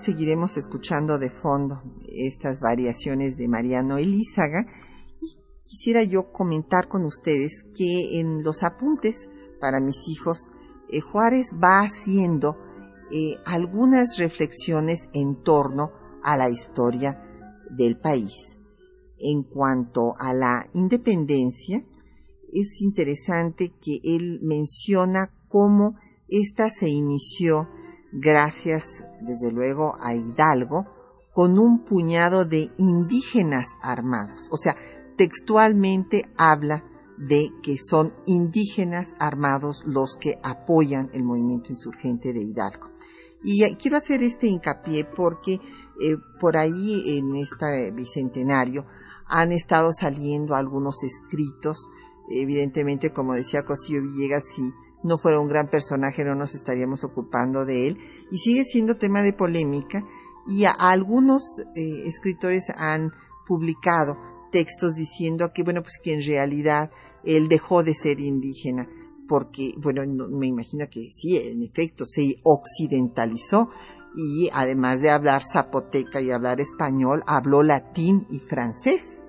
Seguiremos 0.06 0.56
escuchando 0.56 1.18
de 1.18 1.32
fondo 1.32 1.82
estas 2.08 2.60
variaciones 2.60 3.38
de 3.38 3.48
Mariano 3.48 3.98
Elízaga. 3.98 4.68
Quisiera 5.64 6.04
yo 6.04 6.32
comentar 6.32 6.88
con 6.88 7.06
ustedes 7.06 7.64
que 7.76 8.20
en 8.20 8.44
los 8.44 8.62
apuntes 8.62 9.28
para 9.60 9.80
mis 9.80 10.08
hijos, 10.08 10.52
eh, 10.90 11.02
Juárez 11.02 11.48
va 11.54 11.80
haciendo 11.80 12.56
eh, 13.12 13.38
algunas 13.46 14.18
reflexiones 14.18 15.10
en 15.14 15.42
torno 15.42 15.92
a 16.24 16.38
la 16.38 16.52
historia 16.52 17.20
del 17.72 17.98
país. 17.98 18.60
En 19.18 19.42
cuanto 19.42 20.14
a 20.20 20.34
la 20.34 20.70
independencia, 20.74 21.84
es 22.54 22.82
interesante 22.82 23.74
que 23.82 24.02
él 24.04 24.40
menciona 24.44 25.34
cómo 25.48 25.96
ésta 26.28 26.70
se 26.70 26.90
inició 26.90 27.68
gracias, 28.16 29.06
desde 29.22 29.52
luego, 29.52 29.96
a 30.02 30.16
Hidalgo, 30.16 30.86
con 31.34 31.60
un 31.60 31.84
puñado 31.84 32.46
de 32.46 32.72
indígenas 32.78 33.68
armados. 33.82 34.48
O 34.52 34.58
sea, 34.58 34.76
textualmente 35.18 36.24
habla 36.38 36.84
de 37.18 37.52
que 37.62 37.78
son 37.78 38.14
indígenas 38.26 39.14
armados 39.20 39.84
los 39.86 40.18
que 40.18 40.40
apoyan 40.44 41.10
el 41.14 41.24
movimiento 41.24 41.72
insurgente 41.72 42.34
de 42.34 42.42
Hidalgo. 42.42 42.92
Y 43.44 43.76
quiero 43.76 43.98
hacer 43.98 44.24
este 44.24 44.48
hincapié 44.48 45.06
porque 45.06 45.60
eh, 46.02 46.18
por 46.40 46.58
ahí 46.58 47.18
en 47.18 47.36
este 47.36 47.92
bicentenario 47.92 48.86
han 49.28 49.52
estado 49.52 49.92
saliendo 49.92 50.56
algunos 50.56 51.04
escritos, 51.04 51.90
evidentemente 52.30 53.12
como 53.12 53.34
decía 53.34 53.64
Cosío 53.64 54.02
Villegas, 54.02 54.44
si 54.56 54.74
no 55.06 55.20
fuera 55.20 55.40
un 55.40 55.48
gran 55.48 55.70
personaje 55.70 56.26
no 56.26 56.34
nos 56.34 56.56
estaríamos 56.56 57.04
ocupando 57.04 57.64
de 57.64 57.88
él, 57.88 57.98
y 58.32 58.40
sigue 58.40 58.64
siendo 58.64 58.98
tema 58.98 59.22
de 59.22 59.34
polémica, 59.34 60.04
y 60.48 60.66
algunos 60.66 61.44
eh, 61.76 62.04
escritores 62.06 62.66
han 62.76 63.12
publicado 63.48 64.18
textos 64.52 64.96
diciendo 64.96 65.52
que, 65.54 65.64
bueno, 65.64 65.82
pues 65.82 66.00
que 66.04 66.14
en 66.14 66.24
realidad 66.24 66.92
él 67.24 67.48
dejó 67.48 67.84
de 67.84 67.94
ser 67.94 68.20
indígena, 68.20 68.90
porque, 69.28 69.74
bueno, 69.78 70.02
me 70.30 70.48
imagino 70.48 70.86
que 70.90 71.10
sí, 71.12 71.38
en 71.38 71.62
efecto, 71.62 72.06
se 72.06 72.36
occidentalizó 72.44 73.70
y 74.16 74.50
además 74.54 75.02
de 75.02 75.10
hablar 75.12 75.44
zapoteca 75.44 76.20
y 76.20 76.32
hablar 76.32 76.62
español, 76.62 77.22
habló 77.28 77.62
latín 77.62 78.26
y 78.32 78.40
francés. 78.40 79.22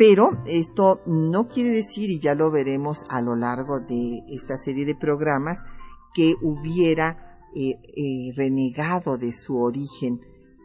Pero 0.00 0.42
esto 0.46 1.02
no 1.04 1.48
quiere 1.48 1.68
decir, 1.68 2.08
y 2.08 2.20
ya 2.20 2.34
lo 2.34 2.50
veremos 2.50 3.04
a 3.10 3.20
lo 3.20 3.36
largo 3.36 3.80
de 3.80 4.22
esta 4.30 4.56
serie 4.56 4.86
de 4.86 4.94
programas, 4.94 5.58
que 6.14 6.36
hubiera 6.40 7.38
eh, 7.54 7.72
eh, 7.72 8.32
renegado 8.34 9.18
de 9.18 9.34
su 9.34 9.58
origen 9.58 10.22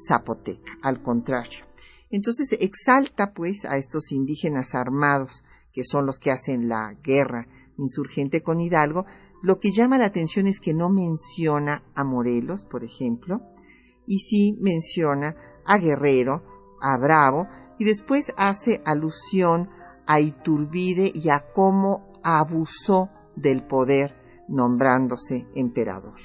zapoteca. 0.07 0.77
Al 0.81 1.01
contrario, 1.01 1.65
entonces 2.09 2.57
exalta 2.61 3.33
pues 3.33 3.65
a 3.65 3.75
estos 3.75 4.13
indígenas 4.13 4.73
armados, 4.73 5.43
que 5.73 5.83
son 5.83 6.05
los 6.05 6.17
que 6.17 6.31
hacen 6.31 6.69
la 6.69 6.93
guerra 7.03 7.45
insurgente 7.77 8.41
con 8.41 8.61
Hidalgo. 8.61 9.05
Lo 9.43 9.59
que 9.59 9.73
llama 9.73 9.97
la 9.97 10.05
atención 10.05 10.47
es 10.47 10.61
que 10.61 10.73
no 10.73 10.87
menciona 10.89 11.83
a 11.93 12.05
Morelos, 12.05 12.63
por 12.63 12.85
ejemplo, 12.85 13.41
y 14.07 14.19
sí 14.19 14.57
menciona 14.61 15.35
a 15.65 15.77
Guerrero, 15.77 16.41
a 16.81 16.97
Bravo, 16.97 17.49
y 17.77 17.85
después 17.85 18.33
hace 18.37 18.81
alusión 18.85 19.69
a 20.07 20.19
Iturbide 20.19 21.11
y 21.13 21.29
a 21.29 21.45
cómo 21.53 22.13
abusó 22.23 23.09
del 23.35 23.65
poder 23.65 24.15
nombrándose 24.47 25.47
emperador. 25.55 26.19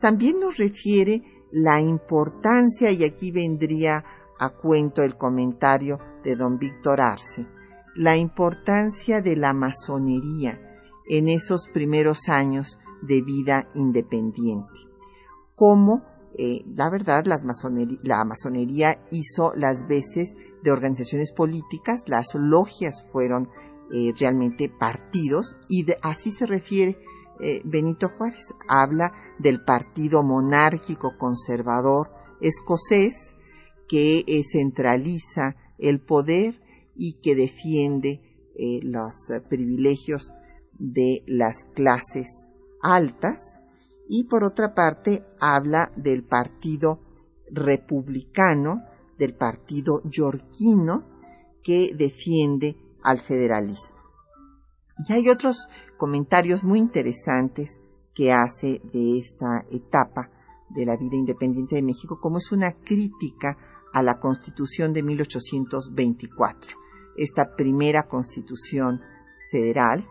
También 0.00 0.38
nos 0.40 0.58
refiere 0.58 1.22
la 1.52 1.80
importancia, 1.80 2.90
y 2.90 3.04
aquí 3.04 3.30
vendría 3.30 4.04
a 4.38 4.50
cuento 4.50 5.02
el 5.02 5.16
comentario 5.16 5.98
de 6.22 6.36
don 6.36 6.58
Víctor 6.58 7.00
Arce, 7.00 7.46
la 7.94 8.16
importancia 8.16 9.22
de 9.22 9.36
la 9.36 9.54
masonería 9.54 10.60
en 11.08 11.28
esos 11.28 11.68
primeros 11.72 12.28
años 12.28 12.78
de 13.00 13.22
vida 13.22 13.68
independiente. 13.74 14.80
Cómo, 15.54 16.02
eh, 16.38 16.64
la 16.74 16.90
verdad, 16.90 17.24
la 17.24 18.24
masonería 18.24 19.06
hizo 19.10 19.54
las 19.54 19.86
veces 19.88 20.34
de 20.62 20.70
organizaciones 20.70 21.32
políticas, 21.32 22.02
las 22.08 22.34
logias 22.34 23.02
fueron 23.10 23.48
eh, 23.90 24.12
realmente 24.18 24.68
partidos 24.68 25.56
y 25.68 25.86
así 26.02 26.30
se 26.30 26.44
refiere 26.44 26.98
eh, 27.40 27.62
Benito 27.64 28.08
Juárez. 28.08 28.52
Habla 28.68 29.12
del 29.38 29.64
partido 29.64 30.22
monárquico 30.22 31.16
conservador 31.18 32.10
escocés, 32.42 33.34
que 33.88 34.24
centraliza 34.52 35.56
el 35.78 36.00
poder 36.00 36.60
y 36.96 37.20
que 37.22 37.36
defiende 37.36 38.20
los 38.82 39.14
privilegios 39.48 40.32
de 40.76 41.22
las 41.28 41.64
clases 41.72 42.26
altas 42.82 43.55
y 44.08 44.24
por 44.24 44.44
otra 44.44 44.74
parte 44.74 45.24
habla 45.40 45.92
del 45.96 46.24
partido 46.24 47.00
republicano, 47.50 48.84
del 49.18 49.34
partido 49.34 50.02
yorquino 50.04 51.04
que 51.62 51.94
defiende 51.96 52.76
al 53.02 53.20
federalismo. 53.20 53.96
Y 55.08 55.12
hay 55.12 55.28
otros 55.28 55.68
comentarios 55.98 56.64
muy 56.64 56.78
interesantes 56.78 57.80
que 58.14 58.32
hace 58.32 58.80
de 58.92 59.18
esta 59.18 59.64
etapa 59.70 60.30
de 60.70 60.86
la 60.86 60.96
vida 60.96 61.16
independiente 61.16 61.76
de 61.76 61.82
México, 61.82 62.18
como 62.20 62.38
es 62.38 62.50
una 62.50 62.72
crítica 62.72 63.56
a 63.92 64.02
la 64.02 64.18
Constitución 64.18 64.92
de 64.92 65.02
1824, 65.02 66.76
esta 67.16 67.54
primera 67.56 68.08
Constitución 68.08 69.00
federal, 69.50 70.04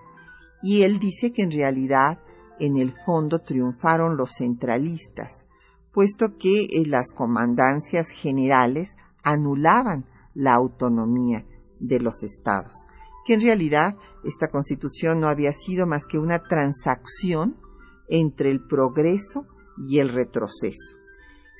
y 0.62 0.84
él 0.84 1.00
dice 1.00 1.32
que 1.32 1.44
en 1.44 1.52
realidad 1.52 2.20
en 2.60 2.78
el 2.78 2.94
fondo 3.06 3.40
triunfaron 3.40 4.18
los 4.18 4.32
centralistas, 4.38 5.46
puesto 5.92 6.38
que 6.38 6.66
eh, 6.66 6.86
las 6.86 7.14
comandancias 7.14 8.08
generales 8.10 8.96
anulaban 9.24 10.06
la 10.34 10.54
autonomía 10.54 11.46
de 11.80 12.00
los 12.00 12.24
estados, 12.24 12.86
que 13.26 13.34
en 13.34 13.42
realidad 13.42 13.96
esta 14.24 14.50
constitución 14.50 15.20
no 15.20 15.28
había 15.28 15.52
sido 15.52 15.88
más 15.88 16.06
que 16.06 16.20
una 16.20 16.40
transacción 16.40 17.58
entre 18.08 18.52
el 18.52 18.66
progreso 18.68 19.48
y 19.78 20.00
el 20.00 20.10
retroceso. 20.10 20.98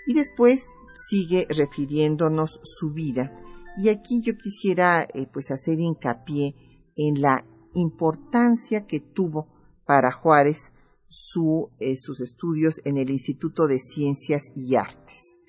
Y 0.08 0.14
después 0.14 0.62
sigue 1.10 1.48
refiriéndonos 1.50 2.60
su 2.64 2.92
vida. 2.94 3.32
Y 3.78 3.90
aquí 3.90 4.22
yo 4.22 4.34
quisiera 4.38 5.04
eh, 5.14 5.28
pues 5.32 5.52
hacer 5.52 5.80
hincapié 5.80 6.56
en 6.96 7.22
la 7.22 7.44
importancia 7.74 8.86
que 8.86 9.00
tuvo 9.00 9.48
para 9.86 10.12
Juárez 10.12 10.72
su, 11.08 11.72
eh, 11.80 11.98
sus 11.98 12.22
estudios 12.22 12.82
en 12.86 12.98
el 12.98 13.10
Instituto 13.10 13.68
de 13.68 13.80
Ciencias 13.80 14.52
y 14.56 14.76
Artes. 14.76 15.40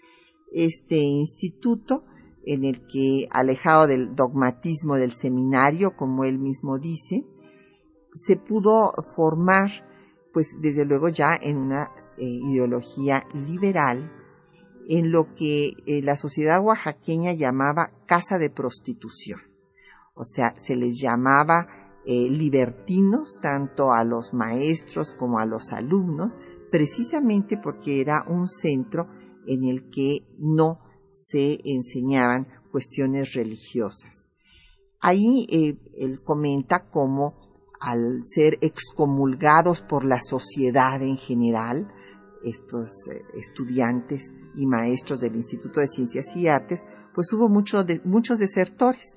Este 0.53 0.97
instituto 0.97 2.05
en 2.45 2.65
el 2.65 2.87
que, 2.87 3.29
alejado 3.31 3.87
del 3.87 4.15
dogmatismo 4.15 4.97
del 4.97 5.13
seminario, 5.13 5.97
como 5.97 6.25
él 6.25 6.39
mismo 6.39 6.79
dice, 6.79 7.25
se 8.15 8.37
pudo 8.37 8.93
formar, 9.15 9.71
pues 10.33 10.49
desde 10.61 10.87
luego 10.87 11.09
ya 11.09 11.37
en 11.41 11.59
una 11.59 11.91
eh, 12.17 12.25
ideología 12.25 13.25
liberal, 13.35 14.13
en 14.89 15.11
lo 15.11 15.35
que 15.35 15.73
eh, 15.87 16.03
la 16.03 16.17
sociedad 16.17 16.63
oaxaqueña 16.63 17.33
llamaba 17.33 17.91
casa 18.07 18.39
de 18.39 18.51
prostitución. 18.51 19.41
O 20.15 20.25
sea, 20.25 20.55
se 20.57 20.77
les 20.77 21.01
llamaba 21.01 21.67
eh, 22.07 22.31
libertinos 22.31 23.39
tanto 23.41 23.93
a 23.93 24.05
los 24.05 24.33
maestros 24.33 25.13
como 25.13 25.39
a 25.39 25.47
los 25.47 25.73
alumnos, 25.73 26.37
precisamente 26.71 27.59
porque 27.59 28.01
era 28.01 28.25
un 28.29 28.49
centro 28.49 29.09
en 29.47 29.65
el 29.65 29.91
que 29.91 30.27
no 30.39 30.81
se 31.09 31.59
enseñaban 31.65 32.47
cuestiones 32.71 33.35
religiosas. 33.35 34.31
Ahí 35.01 35.47
eh, 35.51 35.79
él 35.99 36.23
comenta 36.23 36.89
cómo 36.91 37.35
al 37.81 38.23
ser 38.25 38.59
excomulgados 38.61 39.83
por 39.83 40.05
la 40.05 40.21
sociedad 40.21 41.03
en 41.03 41.17
general, 41.17 41.93
estos 42.45 42.91
estudiantes 43.35 44.33
y 44.55 44.67
maestros 44.67 45.21
del 45.21 45.37
Instituto 45.37 45.81
de 45.81 45.89
Ciencias 45.89 46.35
y 46.37 46.49
Artes, 46.49 46.85
pues 47.15 47.33
hubo 47.33 47.49
muchos 47.49 48.39
desertores, 48.39 49.17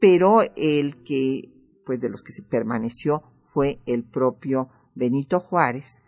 pero 0.00 0.38
el 0.56 1.02
que, 1.02 1.52
pues 1.84 2.00
de 2.00 2.08
los 2.08 2.22
que 2.22 2.32
se 2.32 2.42
permaneció 2.42 3.22
fue 3.44 3.78
el 3.86 4.04
propio 4.04 4.68
Benito 4.94 5.40
Juárez, 5.40 6.02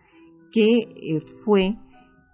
que 0.53 0.81
eh, 0.81 1.21
fue 1.45 1.77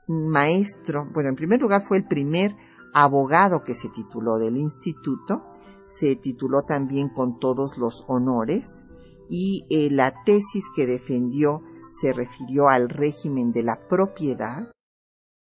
maestro, 0.06 1.08
bueno, 1.12 1.30
en 1.30 1.36
primer 1.36 1.60
lugar 1.60 1.82
fue 1.86 1.98
el 1.98 2.06
primer 2.06 2.54
abogado 2.92 3.62
que 3.62 3.74
se 3.74 3.88
tituló 3.88 4.38
del 4.38 4.56
instituto, 4.56 5.44
se 5.86 6.16
tituló 6.16 6.62
también 6.62 7.08
con 7.08 7.38
todos 7.38 7.78
los 7.78 8.04
honores 8.08 8.84
y 9.28 9.64
eh, 9.70 9.88
la 9.90 10.12
tesis 10.24 10.64
que 10.74 10.86
defendió 10.86 11.62
se 12.00 12.12
refirió 12.12 12.68
al 12.68 12.88
régimen 12.88 13.52
de 13.52 13.62
la 13.62 13.86
propiedad 13.88 14.72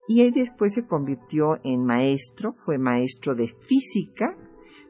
y 0.08 0.22
él 0.22 0.32
después 0.32 0.74
se 0.74 0.86
convirtió 0.86 1.58
en 1.64 1.84
maestro, 1.84 2.52
fue 2.52 2.78
maestro 2.78 3.36
de 3.36 3.48
física, 3.48 4.38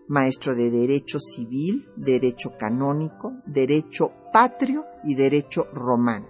maestro 0.07 0.55
de 0.55 0.69
derecho 0.69 1.19
civil, 1.19 1.85
derecho 1.95 2.51
canónico, 2.57 3.33
derecho 3.45 4.11
patrio 4.31 4.85
y 5.03 5.15
derecho 5.15 5.65
romano. 5.71 6.27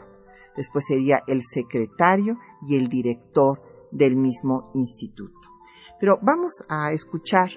Después 0.55 0.85
sería 0.87 1.23
el 1.27 1.41
secretario 1.43 2.37
y 2.67 2.75
el 2.75 2.87
director 2.87 3.61
del 3.91 4.15
mismo 4.15 4.71
instituto. 4.73 5.49
Pero 5.99 6.17
vamos 6.21 6.63
a 6.69 6.91
escuchar 6.91 7.49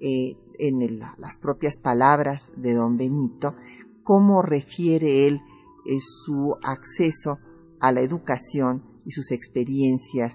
eh, 0.00 0.36
en 0.58 0.98
las 0.98 1.38
propias 1.38 1.78
palabras 1.78 2.50
de 2.56 2.74
don 2.74 2.96
Benito 2.96 3.54
cómo 4.02 4.42
refiere 4.42 5.26
él 5.26 5.40
eh, 5.86 5.98
su 6.00 6.54
acceso 6.62 7.38
a 7.80 7.92
la 7.92 8.00
educación 8.00 9.00
y 9.04 9.12
sus 9.12 9.30
experiencias 9.32 10.34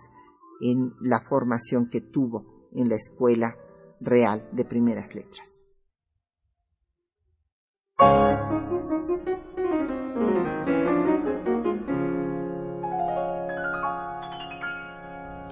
en 0.62 0.94
la 1.02 1.22
formación 1.22 1.88
que 1.90 2.02
tuvo 2.02 2.70
en 2.74 2.90
la 2.90 2.96
Escuela 2.96 3.56
Real 4.00 4.44
de 4.52 4.66
Primeras 4.66 5.16
Letras. 5.16 5.62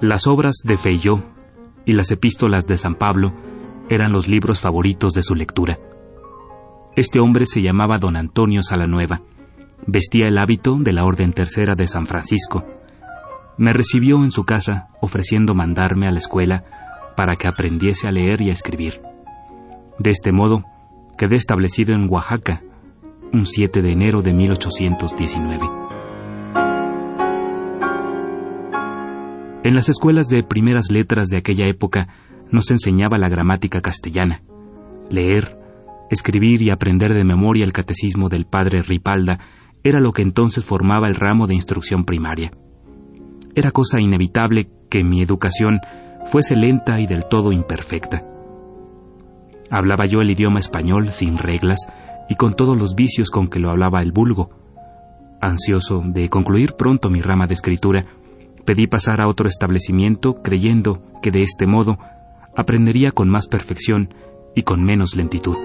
Las 0.02 0.28
obras 0.28 0.58
de 0.64 0.78
Feilló 0.78 1.24
y 1.86 1.94
las 1.94 2.12
epístolas 2.12 2.68
de 2.68 2.78
San 2.78 2.96
Pablo 2.96 3.34
eran 3.90 4.12
los 4.12 4.28
libros 4.28 4.62
favoritos 4.62 5.14
de 5.14 5.24
su 5.24 5.36
lectura. 5.36 5.80
Este 6.96 7.20
hombre 7.20 7.46
se 7.46 7.62
llamaba 7.62 7.98
don 7.98 8.16
Antonio 8.16 8.62
Salanueva, 8.62 9.22
vestía 9.88 10.28
el 10.28 10.38
hábito 10.38 10.78
de 10.80 10.94
la 10.94 11.06
Orden 11.06 11.34
Tercera 11.34 11.76
de 11.76 11.88
San 11.88 12.06
Francisco 12.06 12.64
me 13.58 13.72
recibió 13.72 14.22
en 14.24 14.32
su 14.32 14.44
casa 14.44 14.90
ofreciendo 15.02 15.54
mandarme 15.54 16.08
a 16.08 16.12
la 16.12 16.18
escuela 16.18 16.66
para 17.16 17.36
que 17.36 17.48
aprendiese 17.48 18.08
a 18.08 18.12
leer 18.12 18.42
y 18.42 18.50
a 18.50 18.54
escribir. 18.54 19.02
De 20.00 20.12
este 20.12 20.32
modo, 20.32 20.64
quedé 21.18 21.36
establecido 21.36 21.94
en 21.94 22.08
Oaxaca 22.10 22.62
un 23.32 23.46
7 23.46 23.82
de 23.82 23.92
enero 23.92 24.22
de 24.22 24.34
1819. 24.34 25.86
En 29.64 29.74
las 29.74 29.90
escuelas 29.90 30.30
de 30.30 30.44
primeras 30.44 30.92
letras 30.92 31.28
de 31.30 31.40
aquella 31.40 31.68
época 31.68 32.08
nos 32.52 32.70
enseñaba 32.72 33.18
la 33.18 33.30
gramática 33.30 33.82
castellana, 33.82 34.42
leer, 35.10 35.58
escribir 36.12 36.62
y 36.62 36.70
aprender 36.70 37.14
de 37.14 37.24
memoria 37.24 37.66
el 37.66 37.74
catecismo 37.74 38.30
del 38.30 38.46
padre 38.46 38.84
Ripalda 38.84 39.40
era 39.84 40.00
lo 40.00 40.14
que 40.14 40.22
entonces 40.22 40.64
formaba 40.64 41.08
el 41.08 41.16
ramo 41.16 41.48
de 41.48 41.56
instrucción 41.56 42.06
primaria. 42.06 42.52
Era 43.56 43.72
cosa 43.72 44.00
inevitable 44.00 44.68
que 44.90 45.04
mi 45.04 45.22
educación 45.22 45.80
fuese 46.26 46.56
lenta 46.56 47.00
y 47.00 47.08
del 47.08 47.26
todo 47.26 47.52
imperfecta. 47.52 48.24
Hablaba 49.72 50.06
yo 50.06 50.22
el 50.22 50.32
idioma 50.32 50.60
español 50.60 51.12
sin 51.12 51.38
reglas 51.38 51.80
y 52.30 52.36
con 52.36 52.56
todos 52.56 52.78
los 52.78 52.96
vicios 52.96 53.30
con 53.30 53.48
que 53.48 53.60
lo 53.60 53.70
hablaba 53.70 54.02
el 54.02 54.12
vulgo. 54.12 54.50
Ansioso 55.42 56.02
de 56.06 56.30
concluir 56.30 56.74
pronto 56.74 57.10
mi 57.10 57.22
rama 57.22 57.48
de 57.48 57.54
escritura, 57.54 58.06
pedí 58.66 58.88
pasar 58.88 59.22
a 59.22 59.28
otro 59.28 59.48
establecimiento 59.48 60.36
creyendo 60.36 61.02
que 61.22 61.32
de 61.32 61.42
este 61.42 61.68
modo 61.68 61.98
aprendería 62.56 63.12
con 63.12 63.30
más 63.30 63.48
perfección 63.48 64.14
y 64.56 64.64
con 64.64 64.84
menos 64.84 65.16
lentitud. 65.16 65.56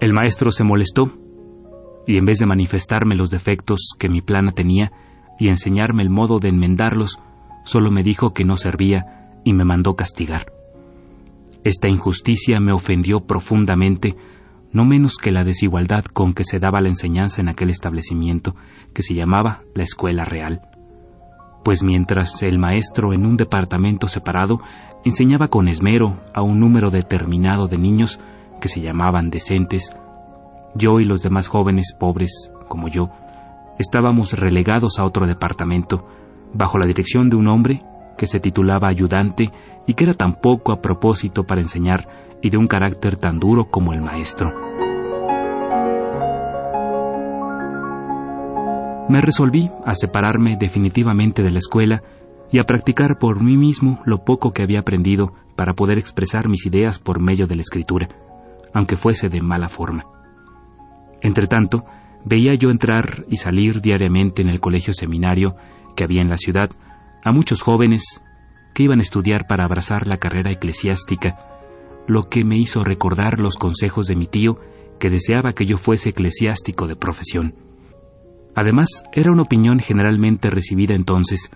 El 0.00 0.12
maestro 0.12 0.52
se 0.52 0.62
molestó 0.62 1.12
y 2.08 2.16
en 2.16 2.24
vez 2.24 2.38
de 2.38 2.46
manifestarme 2.46 3.14
los 3.14 3.30
defectos 3.30 3.90
que 3.98 4.08
mi 4.08 4.22
plana 4.22 4.52
tenía 4.52 4.90
y 5.38 5.48
enseñarme 5.48 6.02
el 6.02 6.08
modo 6.08 6.38
de 6.38 6.48
enmendarlos, 6.48 7.20
solo 7.64 7.90
me 7.90 8.02
dijo 8.02 8.32
que 8.32 8.44
no 8.46 8.56
servía 8.56 9.28
y 9.44 9.52
me 9.52 9.66
mandó 9.66 9.94
castigar. 9.94 10.46
Esta 11.64 11.90
injusticia 11.90 12.60
me 12.60 12.72
ofendió 12.72 13.20
profundamente, 13.20 14.16
no 14.72 14.86
menos 14.86 15.16
que 15.16 15.30
la 15.30 15.44
desigualdad 15.44 16.06
con 16.06 16.32
que 16.32 16.44
se 16.44 16.58
daba 16.58 16.80
la 16.80 16.88
enseñanza 16.88 17.42
en 17.42 17.50
aquel 17.50 17.68
establecimiento 17.68 18.56
que 18.94 19.02
se 19.02 19.14
llamaba 19.14 19.60
la 19.74 19.82
Escuela 19.82 20.24
Real. 20.24 20.62
Pues 21.62 21.84
mientras 21.84 22.42
el 22.42 22.58
maestro 22.58 23.12
en 23.12 23.26
un 23.26 23.36
departamento 23.36 24.08
separado 24.08 24.60
enseñaba 25.04 25.48
con 25.48 25.68
esmero 25.68 26.16
a 26.34 26.40
un 26.40 26.58
número 26.58 26.90
determinado 26.90 27.68
de 27.68 27.76
niños 27.76 28.18
que 28.62 28.68
se 28.68 28.80
llamaban 28.80 29.28
decentes, 29.28 29.94
yo 30.74 31.00
y 31.00 31.04
los 31.04 31.22
demás 31.22 31.48
jóvenes 31.48 31.94
pobres, 31.98 32.52
como 32.68 32.88
yo, 32.88 33.10
estábamos 33.78 34.32
relegados 34.32 34.98
a 34.98 35.04
otro 35.04 35.26
departamento, 35.26 36.06
bajo 36.52 36.78
la 36.78 36.86
dirección 36.86 37.28
de 37.28 37.36
un 37.36 37.48
hombre 37.48 37.82
que 38.16 38.26
se 38.26 38.40
titulaba 38.40 38.88
ayudante 38.88 39.50
y 39.86 39.94
que 39.94 40.04
era 40.04 40.14
tan 40.14 40.34
poco 40.34 40.72
a 40.72 40.80
propósito 40.80 41.44
para 41.44 41.60
enseñar 41.60 42.06
y 42.42 42.50
de 42.50 42.58
un 42.58 42.66
carácter 42.66 43.16
tan 43.16 43.38
duro 43.38 43.66
como 43.70 43.92
el 43.92 44.02
maestro. 44.02 44.50
Me 49.08 49.20
resolví 49.22 49.70
a 49.86 49.94
separarme 49.94 50.56
definitivamente 50.60 51.42
de 51.42 51.50
la 51.50 51.58
escuela 51.58 52.02
y 52.52 52.58
a 52.58 52.64
practicar 52.64 53.18
por 53.18 53.42
mí 53.42 53.56
mismo 53.56 54.00
lo 54.04 54.24
poco 54.24 54.52
que 54.52 54.62
había 54.62 54.80
aprendido 54.80 55.32
para 55.56 55.72
poder 55.72 55.98
expresar 55.98 56.48
mis 56.48 56.66
ideas 56.66 56.98
por 56.98 57.20
medio 57.20 57.46
de 57.46 57.56
la 57.56 57.62
escritura, 57.62 58.08
aunque 58.74 58.96
fuese 58.96 59.28
de 59.28 59.40
mala 59.40 59.68
forma. 59.68 60.17
Entretanto, 61.20 61.84
veía 62.24 62.54
yo 62.54 62.70
entrar 62.70 63.24
y 63.28 63.36
salir 63.36 63.80
diariamente 63.80 64.42
en 64.42 64.48
el 64.48 64.60
colegio 64.60 64.92
seminario 64.92 65.54
que 65.96 66.04
había 66.04 66.22
en 66.22 66.28
la 66.28 66.36
ciudad 66.36 66.70
a 67.24 67.32
muchos 67.32 67.62
jóvenes 67.62 68.22
que 68.74 68.84
iban 68.84 69.00
a 69.00 69.02
estudiar 69.02 69.46
para 69.46 69.64
abrazar 69.64 70.06
la 70.06 70.18
carrera 70.18 70.52
eclesiástica, 70.52 71.36
lo 72.06 72.24
que 72.24 72.44
me 72.44 72.58
hizo 72.58 72.84
recordar 72.84 73.38
los 73.38 73.56
consejos 73.56 74.06
de 74.06 74.16
mi 74.16 74.26
tío 74.26 74.56
que 74.98 75.10
deseaba 75.10 75.52
que 75.52 75.64
yo 75.64 75.76
fuese 75.76 76.10
eclesiástico 76.10 76.86
de 76.86 76.96
profesión. 76.96 77.54
Además, 78.54 79.04
era 79.12 79.30
una 79.30 79.42
opinión 79.42 79.78
generalmente 79.78 80.50
recibida 80.50 80.94
entonces, 80.94 81.50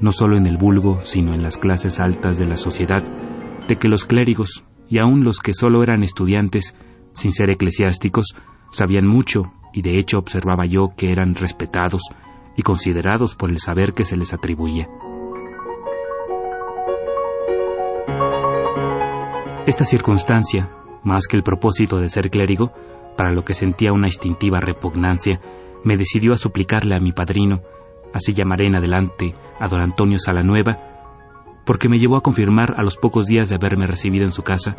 no 0.00 0.12
solo 0.12 0.36
en 0.36 0.46
el 0.46 0.56
vulgo, 0.56 1.00
sino 1.02 1.34
en 1.34 1.42
las 1.42 1.58
clases 1.58 2.00
altas 2.00 2.38
de 2.38 2.46
la 2.46 2.56
sociedad, 2.56 3.02
de 3.66 3.76
que 3.76 3.88
los 3.88 4.04
clérigos, 4.04 4.64
y 4.88 4.98
aun 4.98 5.24
los 5.24 5.40
que 5.40 5.52
solo 5.52 5.82
eran 5.82 6.02
estudiantes, 6.02 6.76
sin 7.12 7.32
ser 7.32 7.50
eclesiásticos, 7.50 8.36
Sabían 8.70 9.06
mucho 9.06 9.42
y 9.72 9.82
de 9.82 9.98
hecho 9.98 10.18
observaba 10.18 10.66
yo 10.66 10.94
que 10.96 11.10
eran 11.12 11.34
respetados 11.34 12.02
y 12.56 12.62
considerados 12.62 13.34
por 13.34 13.50
el 13.50 13.58
saber 13.58 13.92
que 13.92 14.04
se 14.04 14.16
les 14.16 14.34
atribuía. 14.34 14.88
Esta 19.66 19.84
circunstancia, 19.84 20.70
más 21.04 21.26
que 21.28 21.36
el 21.36 21.42
propósito 21.42 21.98
de 21.98 22.08
ser 22.08 22.30
clérigo, 22.30 22.72
para 23.16 23.32
lo 23.32 23.44
que 23.44 23.54
sentía 23.54 23.92
una 23.92 24.06
instintiva 24.06 24.60
repugnancia, 24.60 25.40
me 25.84 25.96
decidió 25.96 26.32
a 26.32 26.36
suplicarle 26.36 26.96
a 26.96 27.00
mi 27.00 27.12
padrino, 27.12 27.60
así 28.12 28.32
llamaré 28.32 28.66
en 28.66 28.76
adelante 28.76 29.34
a 29.60 29.68
don 29.68 29.80
Antonio 29.80 30.18
Salanueva, 30.18 30.78
porque 31.66 31.88
me 31.88 31.98
llevó 31.98 32.16
a 32.16 32.22
confirmar 32.22 32.74
a 32.78 32.82
los 32.82 32.96
pocos 32.96 33.26
días 33.26 33.50
de 33.50 33.56
haberme 33.56 33.86
recibido 33.86 34.24
en 34.24 34.32
su 34.32 34.42
casa 34.42 34.74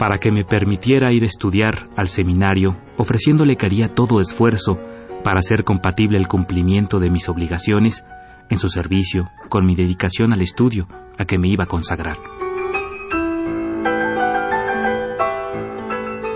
para 0.00 0.16
que 0.16 0.32
me 0.32 0.46
permitiera 0.46 1.12
ir 1.12 1.24
a 1.24 1.26
estudiar 1.26 1.90
al 1.94 2.08
seminario, 2.08 2.74
ofreciéndole 2.96 3.56
que 3.56 3.66
haría 3.66 3.88
todo 3.94 4.18
esfuerzo 4.18 4.78
para 5.22 5.40
hacer 5.40 5.62
compatible 5.62 6.16
el 6.16 6.26
cumplimiento 6.26 6.98
de 7.00 7.10
mis 7.10 7.28
obligaciones 7.28 8.02
en 8.48 8.56
su 8.56 8.70
servicio 8.70 9.28
con 9.50 9.66
mi 9.66 9.74
dedicación 9.74 10.32
al 10.32 10.40
estudio 10.40 10.88
a 11.18 11.26
que 11.26 11.36
me 11.36 11.48
iba 11.48 11.64
a 11.64 11.66
consagrar. 11.66 12.16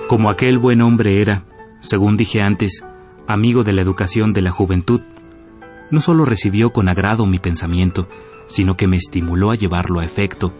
Como 0.09 0.29
aquel 0.29 0.59
buen 0.59 0.83
hombre 0.83 1.23
era, 1.23 1.45
según 1.81 2.17
dije 2.17 2.43
antes, 2.43 2.85
amigo 3.27 3.63
de 3.63 3.73
la 3.73 3.81
educación 3.81 4.35
de 4.35 4.43
la 4.43 4.51
juventud, 4.51 5.01
no 5.91 6.01
solo 6.01 6.27
recibió 6.27 6.69
con 6.69 6.91
agrado 6.91 7.25
mi 7.25 7.39
pensamiento, 7.39 8.09
sino 8.45 8.75
que 8.75 8.87
me 8.87 8.97
estimuló 8.97 9.53
a 9.53 9.55
llevarlo 9.55 10.01
a 10.01 10.05
efecto 10.05 10.53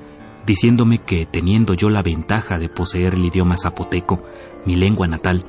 diciéndome 0.47 0.99
que, 0.99 1.27
teniendo 1.27 1.75
yo 1.75 1.89
la 1.89 2.03
ventaja 2.03 2.59
de 2.59 2.69
poseer 2.69 3.15
el 3.15 3.25
idioma 3.25 3.57
zapoteco, 3.57 4.23
mi 4.67 4.77
lengua 4.77 5.07
natal, 5.07 5.45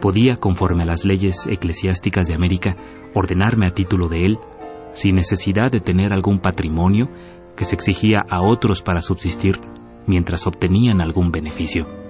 podía, 0.00 0.36
conforme 0.36 0.82
a 0.82 0.86
las 0.86 1.04
leyes 1.04 1.46
eclesiásticas 1.46 2.26
de 2.26 2.34
América, 2.34 2.76
ordenarme 3.14 3.66
a 3.66 3.70
título 3.70 4.08
de 4.08 4.26
él, 4.26 4.38
sin 4.92 5.14
necesidad 5.14 5.70
de 5.70 5.80
tener 5.80 6.12
algún 6.12 6.38
patrimonio 6.40 7.08
que 7.56 7.64
se 7.64 7.74
exigía 7.74 8.22
a 8.28 8.42
otros 8.42 8.82
para 8.82 9.00
subsistir 9.00 9.58
mientras 10.06 10.46
obtenían 10.46 11.00
algún 11.00 11.30
beneficio. 11.30 12.01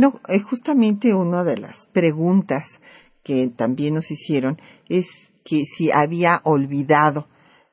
Bueno, 0.00 0.18
eh, 0.28 0.40
justamente 0.40 1.12
una 1.12 1.44
de 1.44 1.58
las 1.58 1.86
preguntas 1.88 2.80
que 3.22 3.48
también 3.54 3.92
nos 3.92 4.10
hicieron 4.10 4.58
es 4.88 5.08
que 5.44 5.64
si 5.64 5.90
había 5.90 6.40
olvidado 6.44 7.28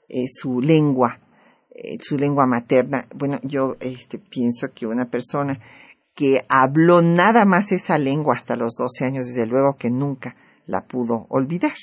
eh, 0.10 0.26
su 0.28 0.60
lengua 0.60 1.22
eh, 1.70 1.98
su 2.02 2.18
lengua 2.18 2.46
materna. 2.46 3.08
Bueno, 3.16 3.40
yo 3.44 3.78
este, 3.80 4.20
pienso 4.20 4.74
que 4.76 4.86
una 4.86 5.10
persona 5.10 5.58
que 6.14 6.42
habló 6.50 7.02
nada 7.02 7.46
más 7.46 7.72
esa 7.72 7.98
lengua 7.98 8.36
hasta 8.36 8.58
los 8.58 8.74
12 8.76 9.06
años, 9.06 9.28
desde 9.28 9.48
luego 9.48 9.78
que 9.78 9.90
nunca 9.90 10.36
la 10.66 10.86
pudo 10.86 11.28
olvidar. 11.30 11.76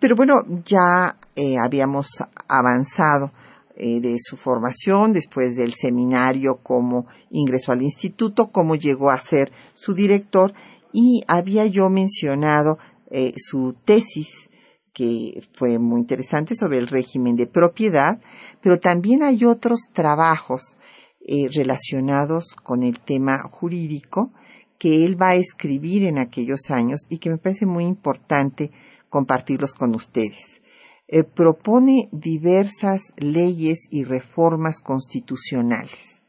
Pero 0.00 0.16
bueno, 0.16 0.42
ya 0.66 1.16
habíamos 1.64 2.08
avanzado 2.46 3.32
eh, 3.76 4.00
de 4.00 4.16
su 4.18 4.36
formación, 4.36 5.12
después 5.12 5.56
del 5.56 5.74
seminario, 5.74 6.60
cómo 6.62 7.06
ingresó 7.30 7.72
al 7.72 7.82
instituto, 7.82 8.50
cómo 8.50 8.76
llegó 8.76 9.10
a 9.10 9.20
ser 9.20 9.52
su 9.74 9.94
director 9.94 10.52
y 10.92 11.22
había 11.26 11.66
yo 11.66 11.90
mencionado 11.90 12.78
su 13.36 13.76
tesis 13.84 14.48
que 14.94 15.42
fue 15.52 15.78
muy 15.78 16.00
interesante 16.00 16.54
sobre 16.54 16.78
el 16.78 16.86
régimen 16.86 17.34
de 17.34 17.46
propiedad, 17.46 18.20
pero 18.62 18.78
también 18.78 19.22
hay 19.22 19.44
otros 19.44 19.88
trabajos 19.92 20.76
eh, 21.26 21.48
relacionados 21.52 22.54
con 22.62 22.82
el 22.82 23.00
tema 23.00 23.42
jurídico 23.50 24.32
que 24.78 25.04
él 25.04 25.20
va 25.20 25.30
a 25.30 25.36
escribir 25.36 26.04
en 26.04 26.18
aquellos 26.18 26.70
años 26.70 27.06
y 27.08 27.18
que 27.18 27.30
me 27.30 27.38
parece 27.38 27.66
muy 27.66 27.84
importante 27.84 28.70
compartirlos 29.08 29.74
con 29.74 29.94
ustedes. 29.94 30.60
Eh, 31.06 31.22
propone 31.22 32.08
diversas 32.12 33.12
leyes 33.18 33.80
y 33.90 34.04
reformas 34.04 34.80
constitucionales. 34.80 36.22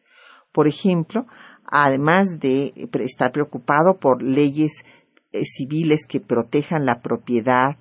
Por 0.52 0.68
ejemplo, 0.68 1.26
además 1.66 2.40
de 2.40 2.74
estar 3.00 3.32
preocupado 3.32 4.00
por 4.00 4.22
leyes 4.22 4.84
eh, 5.32 5.46
civiles 5.46 6.06
que 6.08 6.20
protejan 6.20 6.86
la 6.86 7.02
propiedad, 7.02 7.78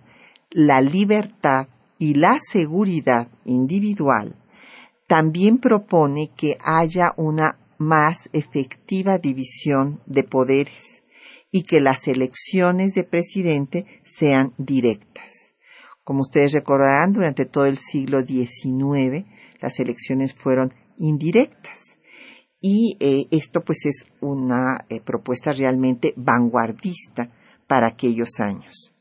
la 0.51 0.81
libertad 0.81 1.69
y 1.99 2.15
la 2.15 2.39
seguridad 2.41 3.29
individual, 3.45 4.37
también 5.09 5.59
propone 5.59 6.31
que 6.37 6.59
haya 6.65 7.13
una 7.17 7.59
más 7.79 8.29
efectiva 8.33 9.19
división 9.19 10.01
de 10.07 10.23
poderes 10.23 11.03
y 11.51 11.65
que 11.65 11.81
las 11.81 12.09
elecciones 12.09 12.95
de 12.95 13.05
presidente 13.05 13.87
sean 14.05 14.55
directas. 14.59 15.44
Como 16.05 16.21
ustedes 16.21 16.53
recordarán, 16.53 17.13
durante 17.13 17.47
todo 17.47 17.65
el 17.65 17.79
siglo 17.79 18.21
XIX 18.21 19.27
las 19.61 19.81
elecciones 19.81 20.35
fueron 20.35 20.75
indirectas 20.99 21.97
y 22.61 22.97
eh, 23.01 23.27
esto 23.31 23.63
pues 23.63 23.85
es 23.85 24.07
una 24.21 24.85
eh, 24.89 25.01
propuesta 25.01 25.53
realmente 25.53 26.15
vanguardista 26.17 27.31
para 27.67 27.89
aquellos 27.89 28.41
años. 28.41 28.95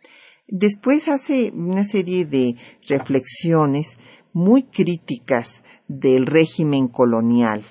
Después 0.47 1.07
hace 1.07 1.51
una 1.51 1.85
serie 1.85 2.25
de 2.25 2.55
reflexiones 2.87 3.97
muy 4.33 4.63
críticas 4.63 5.63
del 5.87 6.25
régimen 6.25 6.87
colonial. 6.87 7.63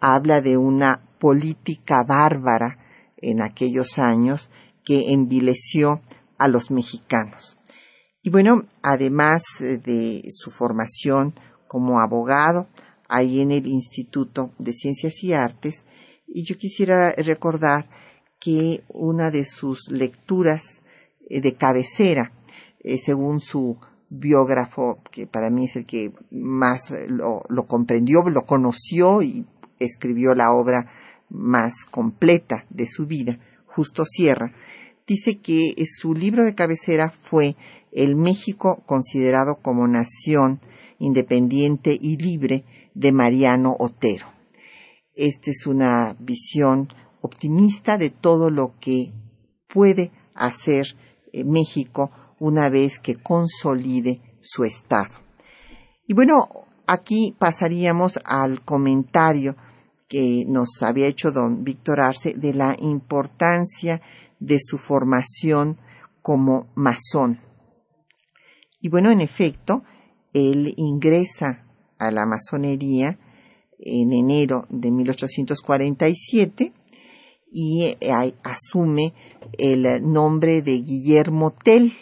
Habla 0.00 0.40
de 0.40 0.56
una 0.56 1.08
política 1.18 2.02
bárbara 2.06 2.78
en 3.16 3.42
aquellos 3.42 3.98
años 3.98 4.50
que 4.84 5.12
envileció 5.12 6.00
a 6.38 6.48
los 6.48 6.70
mexicanos. 6.70 7.59
Y 8.22 8.30
bueno, 8.30 8.66
además 8.82 9.42
de 9.60 10.22
su 10.28 10.50
formación 10.50 11.34
como 11.66 12.00
abogado, 12.00 12.68
ahí 13.08 13.40
en 13.40 13.50
el 13.50 13.66
Instituto 13.66 14.52
de 14.58 14.72
Ciencias 14.72 15.22
y 15.22 15.32
Artes, 15.32 15.84
y 16.26 16.44
yo 16.44 16.56
quisiera 16.56 17.12
recordar 17.12 17.88
que 18.38 18.84
una 18.88 19.30
de 19.30 19.44
sus 19.44 19.90
lecturas 19.90 20.82
eh, 21.28 21.40
de 21.40 21.54
cabecera, 21.54 22.32
eh, 22.80 22.98
según 22.98 23.40
su 23.40 23.78
biógrafo 24.08 24.98
que 25.10 25.26
para 25.26 25.50
mí 25.50 25.66
es 25.66 25.76
el 25.76 25.86
que 25.86 26.12
más 26.30 26.92
lo, 27.08 27.42
comprendió, 27.66 28.22
lo 28.28 28.42
conoció 28.42 29.22
y 29.22 29.46
escribió 29.78 30.34
la 30.34 30.52
obra 30.52 30.90
más 31.28 31.72
completa 31.90 32.66
de 32.70 32.86
su 32.86 33.06
vida, 33.06 33.38
Justo 33.66 34.04
Sierra, 34.04 34.52
dice 35.06 35.38
que 35.38 35.74
su 35.86 36.12
libro 36.12 36.44
de 36.44 36.56
cabecera 36.56 37.10
fue 37.10 37.56
El 37.92 38.16
México 38.16 38.82
considerado 38.86 39.56
como 39.62 39.86
nación 39.86 40.60
independiente 40.98 41.96
y 42.00 42.16
libre 42.16 42.64
de 42.94 43.12
Mariano 43.12 43.74
Otero. 43.78 44.26
Esta 45.14 45.50
es 45.50 45.66
una 45.66 46.16
visión 46.18 46.88
optimista 47.20 47.98
de 47.98 48.10
todo 48.10 48.50
lo 48.50 48.74
que 48.80 49.12
puede 49.68 50.12
hacer 50.34 50.86
eh, 51.32 51.44
México 51.44 52.10
una 52.38 52.68
vez 52.68 52.98
que 52.98 53.16
consolide 53.16 54.20
su 54.40 54.64
estado. 54.64 55.18
Y 56.06 56.14
bueno, 56.14 56.48
aquí 56.86 57.36
pasaríamos 57.38 58.18
al 58.24 58.62
comentario 58.64 59.56
que 60.08 60.44
nos 60.48 60.82
había 60.82 61.06
hecho 61.06 61.30
don 61.30 61.62
Víctor 61.62 62.00
Arce 62.00 62.34
de 62.34 62.52
la 62.52 62.76
importancia 62.80 64.00
de 64.40 64.58
su 64.58 64.76
formación 64.76 65.78
como 66.20 66.66
masón. 66.74 67.49
Y 68.80 68.88
bueno, 68.88 69.10
en 69.10 69.20
efecto, 69.20 69.82
él 70.32 70.74
ingresa 70.76 71.66
a 71.98 72.10
la 72.10 72.26
masonería 72.26 73.18
en 73.78 74.12
enero 74.12 74.66
de 74.68 74.90
1847 74.90 76.72
y 77.52 77.84
eh, 77.84 78.34
asume 78.44 79.14
el 79.58 80.02
nombre 80.02 80.62
de 80.62 80.82
Guillermo 80.82 81.52
Tell 81.52 81.92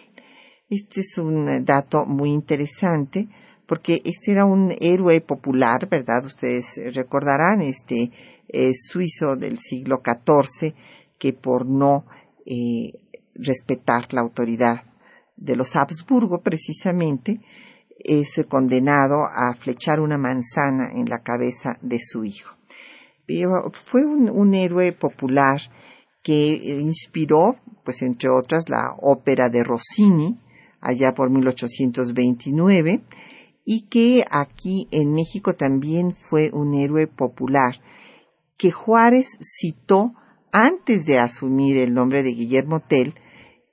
este 0.70 1.00
es 1.00 1.16
un 1.16 1.64
dato 1.64 2.04
muy 2.04 2.30
interesante 2.30 3.26
porque 3.66 4.02
este 4.04 4.32
era 4.32 4.44
un 4.44 4.70
héroe 4.80 5.22
popular, 5.22 5.88
¿verdad? 5.88 6.22
Ustedes 6.26 6.94
recordarán, 6.94 7.62
este 7.62 8.10
eh, 8.48 8.72
suizo 8.74 9.36
del 9.36 9.58
siglo 9.58 10.02
XIV 10.04 10.74
que 11.18 11.32
por 11.32 11.66
no 11.66 12.04
eh, 12.44 12.92
respetar 13.34 14.12
la 14.12 14.20
autoridad 14.20 14.82
de 15.38 15.56
los 15.56 15.74
Habsburgo 15.76 16.42
precisamente 16.42 17.40
es 17.98 18.28
condenado 18.48 19.24
a 19.24 19.54
flechar 19.54 20.00
una 20.00 20.18
manzana 20.18 20.90
en 20.92 21.08
la 21.08 21.20
cabeza 21.22 21.78
de 21.80 21.98
su 21.98 22.24
hijo. 22.24 22.56
Fue 23.72 24.04
un 24.04 24.54
héroe 24.54 24.92
popular 24.92 25.60
que 26.22 26.78
inspiró, 26.80 27.56
pues 27.84 28.02
entre 28.02 28.28
otras, 28.28 28.68
la 28.68 28.94
ópera 29.00 29.48
de 29.48 29.64
Rossini, 29.64 30.38
allá 30.80 31.14
por 31.14 31.30
1829, 31.30 33.02
y 33.64 33.88
que 33.88 34.24
aquí 34.30 34.88
en 34.90 35.12
México 35.12 35.54
también 35.54 36.12
fue 36.12 36.50
un 36.52 36.74
héroe 36.74 37.06
popular, 37.06 37.80
que 38.56 38.70
Juárez 38.70 39.26
citó 39.40 40.14
antes 40.52 41.04
de 41.04 41.18
asumir 41.18 41.76
el 41.76 41.92
nombre 41.92 42.22
de 42.22 42.30
Guillermo 42.30 42.80
Tell 42.80 43.14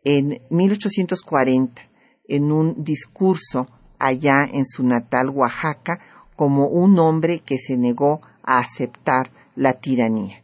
en 0.05 0.41
1840, 0.49 1.81
en 2.29 2.51
un 2.51 2.83
discurso 2.83 3.67
allá 3.99 4.45
en 4.45 4.65
su 4.65 4.83
natal 4.83 5.29
Oaxaca, 5.29 5.99
como 6.37 6.67
un 6.67 6.97
hombre 6.99 7.39
que 7.39 7.57
se 7.57 7.77
negó 7.77 8.21
a 8.43 8.59
aceptar 8.59 9.31
la 9.55 9.73
tiranía. 9.73 10.43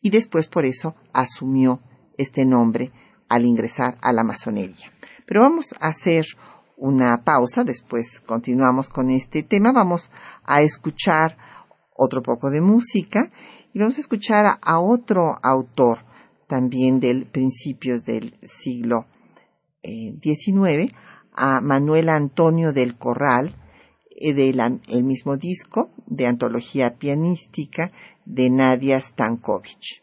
Y 0.00 0.10
después 0.10 0.48
por 0.48 0.64
eso 0.64 0.96
asumió 1.12 1.80
este 2.18 2.44
nombre 2.44 2.90
al 3.28 3.44
ingresar 3.44 3.98
a 4.02 4.12
la 4.12 4.24
masonería. 4.24 4.92
Pero 5.26 5.42
vamos 5.42 5.74
a 5.80 5.88
hacer 5.88 6.26
una 6.76 7.22
pausa, 7.22 7.64
después 7.64 8.20
continuamos 8.26 8.90
con 8.90 9.10
este 9.10 9.42
tema, 9.42 9.72
vamos 9.72 10.10
a 10.44 10.62
escuchar 10.62 11.36
otro 11.94 12.22
poco 12.22 12.50
de 12.50 12.60
música 12.60 13.30
y 13.72 13.78
vamos 13.78 13.98
a 13.98 14.00
escuchar 14.00 14.58
a, 14.60 14.80
otro 14.80 15.38
autor 15.42 16.04
también 16.52 17.00
del 17.00 17.24
principios 17.24 18.04
del 18.04 18.34
siglo 18.42 19.06
XIX, 19.82 20.68
eh, 20.68 20.94
a 21.32 21.62
Manuel 21.62 22.10
Antonio 22.10 22.74
del 22.74 22.98
Corral, 22.98 23.56
eh, 24.10 24.34
del 24.34 24.60
mismo 25.02 25.38
disco 25.38 25.88
de 26.06 26.26
antología 26.26 26.98
pianística 26.98 27.90
de 28.26 28.50
Nadia 28.50 29.00
Stankovic. 29.00 30.01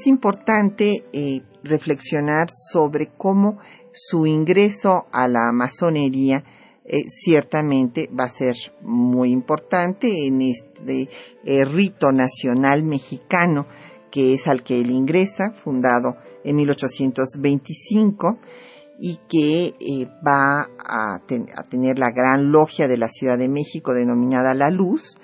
Es 0.00 0.06
importante 0.06 1.04
eh, 1.12 1.42
reflexionar 1.62 2.48
sobre 2.50 3.08
cómo 3.18 3.58
su 3.92 4.26
ingreso 4.26 5.06
a 5.12 5.28
la 5.28 5.52
masonería 5.52 6.42
eh, 6.86 7.02
ciertamente 7.08 8.08
va 8.08 8.24
a 8.24 8.28
ser 8.28 8.56
muy 8.80 9.30
importante 9.30 10.26
en 10.26 10.40
este 10.40 11.10
eh, 11.44 11.64
rito 11.66 12.12
nacional 12.12 12.82
mexicano 12.82 13.66
que 14.10 14.34
es 14.34 14.48
al 14.48 14.62
que 14.62 14.80
él 14.80 14.90
ingresa, 14.90 15.52
fundado 15.52 16.16
en 16.44 16.56
1825 16.56 18.38
y 18.98 19.20
que 19.28 20.08
va 20.26 20.62
a, 20.62 21.16
a, 21.16 21.62
tener 21.68 21.98
la 21.98 22.10
gran 22.10 22.50
logia 22.50 22.88
de 22.88 22.96
la 22.96 23.08
Ciudad 23.08 23.38
de 23.38 23.48
México 23.48 23.94
denominada 23.94 24.52
La 24.54 24.70
Luz, 24.70 25.16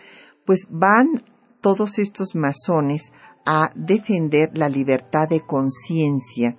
pues 0.45 0.67
van 0.71 1.25
todos 1.61 1.99
estos 1.99 2.37
masones 2.37 3.11
a 3.47 3.71
defender 3.75 4.51
la 4.55 4.69
libertad 4.69 5.29
de 5.29 5.41
conciencia, 5.41 6.57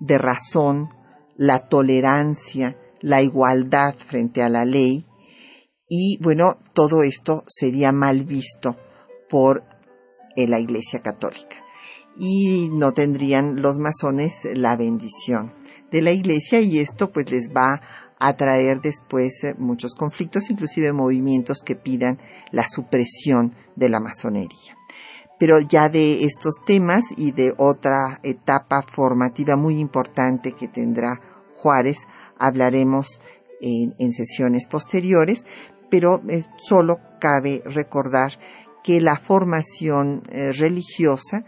de 0.00 0.18
razón, 0.18 0.88
la 1.36 1.68
tolerancia, 1.68 2.76
la 3.00 3.22
igualdad 3.22 3.94
frente 3.94 4.42
a 4.42 4.48
la 4.48 4.64
ley, 4.64 5.06
y 5.88 6.18
bueno, 6.22 6.54
todo 6.72 7.02
esto 7.02 7.44
sería 7.46 7.92
mal 7.92 8.24
visto 8.24 8.76
por 9.28 9.62
eh, 10.36 10.48
la 10.48 10.58
Iglesia 10.58 11.02
Católica. 11.02 11.56
Y 12.18 12.70
no 12.70 12.92
tendrían 12.92 13.60
los 13.60 13.78
masones 13.78 14.32
la 14.54 14.76
bendición 14.76 15.52
de 15.90 16.02
la 16.02 16.12
iglesia 16.12 16.60
y 16.60 16.78
esto 16.78 17.12
pues 17.12 17.30
les 17.30 17.50
va 17.50 17.80
a 18.18 18.36
traer 18.36 18.80
después 18.80 19.44
eh, 19.44 19.54
muchos 19.58 19.94
conflictos, 19.94 20.50
inclusive 20.50 20.92
movimientos 20.92 21.58
que 21.64 21.76
pidan 21.76 22.18
la 22.50 22.66
supresión 22.66 23.54
de 23.76 23.88
la 23.88 24.00
masonería. 24.00 24.76
Pero 25.42 25.58
ya 25.58 25.88
de 25.88 26.22
estos 26.22 26.62
temas 26.64 27.02
y 27.16 27.32
de 27.32 27.52
otra 27.58 28.20
etapa 28.22 28.80
formativa 28.82 29.56
muy 29.56 29.80
importante 29.80 30.52
que 30.52 30.68
tendrá 30.68 31.20
Juárez 31.56 32.06
hablaremos 32.38 33.20
en, 33.60 34.12
sesiones 34.12 34.68
posteriores, 34.68 35.44
pero 35.90 36.22
eh, 36.28 36.44
solo 36.58 36.98
cabe 37.18 37.60
recordar 37.64 38.38
que 38.84 39.00
la 39.00 39.16
formación 39.16 40.22
eh, 40.30 40.52
religiosa 40.52 41.44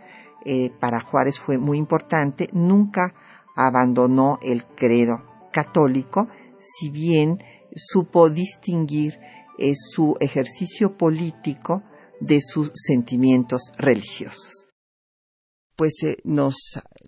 para 0.81 0.99
Juárez 0.99 1.39
fue 1.39 1.59
muy 1.59 1.79
importante, 1.79 2.49
nunca 2.53 3.15
abandonó 3.55 4.41
el 4.43 4.67
credo 4.67 5.23
católico, 5.53 6.27
si 6.59 6.91
bien 6.91 7.39
supo 7.77 8.29
distinguir 8.29 9.21
eh, 9.57 9.75
su 9.77 10.17
ejercicio 10.19 10.97
político 10.97 11.85
de 12.21 12.41
sus 12.41 12.71
sentimientos 12.75 13.63
religiosos. 13.77 14.67
Pues 15.77 15.95
eh, 16.05 16.19
nos 16.25 16.57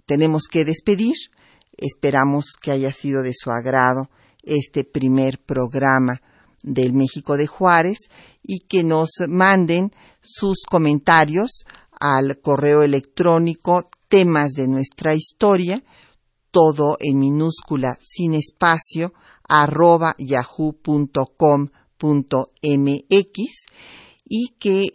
tenemos 0.06 0.44
que 0.50 0.64
despedir. 0.64 1.14
Esperamos 1.76 2.52
que 2.60 2.70
haya 2.70 2.92
sido 2.92 3.22
de 3.22 3.32
su 3.34 3.50
agrado 3.50 4.10
este 4.42 4.84
primer 4.84 5.38
programa 5.38 6.20
del 6.62 6.92
México 6.92 7.36
de 7.36 7.46
Juárez 7.46 7.98
y 8.42 8.60
que 8.60 8.82
nos 8.82 9.10
manden 9.28 9.92
sus 10.20 10.62
comentarios 10.68 11.64
al 12.00 12.40
correo 12.40 12.82
electrónico 12.82 13.88
temas 14.08 14.52
de 14.52 14.68
nuestra 14.68 15.14
historia 15.14 15.82
todo 16.56 16.96
en 17.00 17.18
minúscula 17.18 17.98
sin 18.00 18.32
espacio 18.32 19.12
arroba 19.46 20.14
yahoo.com.mx 20.16 21.26
y 24.28 24.54
que 24.58 24.88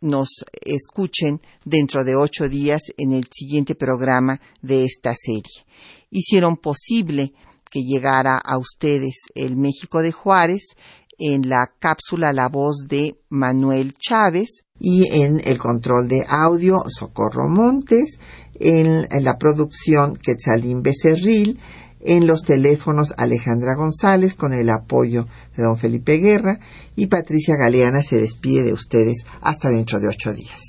nos 0.00 0.44
escuchen 0.64 1.40
dentro 1.64 2.04
de 2.04 2.16
ocho 2.16 2.48
días 2.48 2.82
en 2.96 3.12
el 3.12 3.26
siguiente 3.30 3.74
programa 3.74 4.40
de 4.62 4.84
esta 4.84 5.14
serie. 5.14 5.66
Hicieron 6.10 6.56
posible 6.56 7.32
que 7.70 7.82
llegara 7.82 8.38
a 8.38 8.58
ustedes 8.58 9.16
el 9.34 9.56
México 9.56 10.00
de 10.00 10.12
Juárez 10.12 10.76
en 11.18 11.48
la 11.48 11.66
cápsula 11.78 12.32
La 12.32 12.48
Voz 12.48 12.86
de 12.88 13.18
Manuel 13.28 13.94
Chávez 13.98 14.64
y 14.78 15.08
en 15.10 15.40
el 15.44 15.58
control 15.58 16.06
de 16.08 16.24
audio 16.28 16.84
Socorro 16.88 17.48
Montes 17.48 18.18
en, 18.54 19.06
la 19.24 19.36
producción 19.36 20.16
Quetzalín 20.16 20.82
Becerril, 20.82 21.58
en 22.00 22.26
los 22.26 22.42
teléfonos 22.42 23.12
Alejandra 23.16 23.74
González 23.74 24.34
con 24.34 24.52
el 24.52 24.70
apoyo 24.70 25.26
de 25.58 25.64
don 25.64 25.76
Felipe 25.76 26.16
Guerra 26.18 26.58
y 26.96 27.08
Patricia 27.08 27.56
Galeana 27.56 28.02
se 28.02 28.20
despide 28.20 28.62
de 28.62 28.72
ustedes 28.72 29.26
hasta 29.42 29.68
dentro 29.68 29.98
de 29.98 30.08
ocho 30.08 30.32
días. 30.32 30.62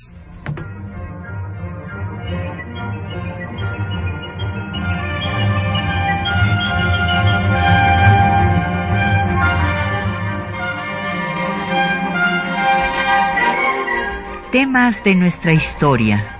Temas 14.52 15.02
de 15.04 15.14
nuestra 15.14 15.52
historia 15.52 16.39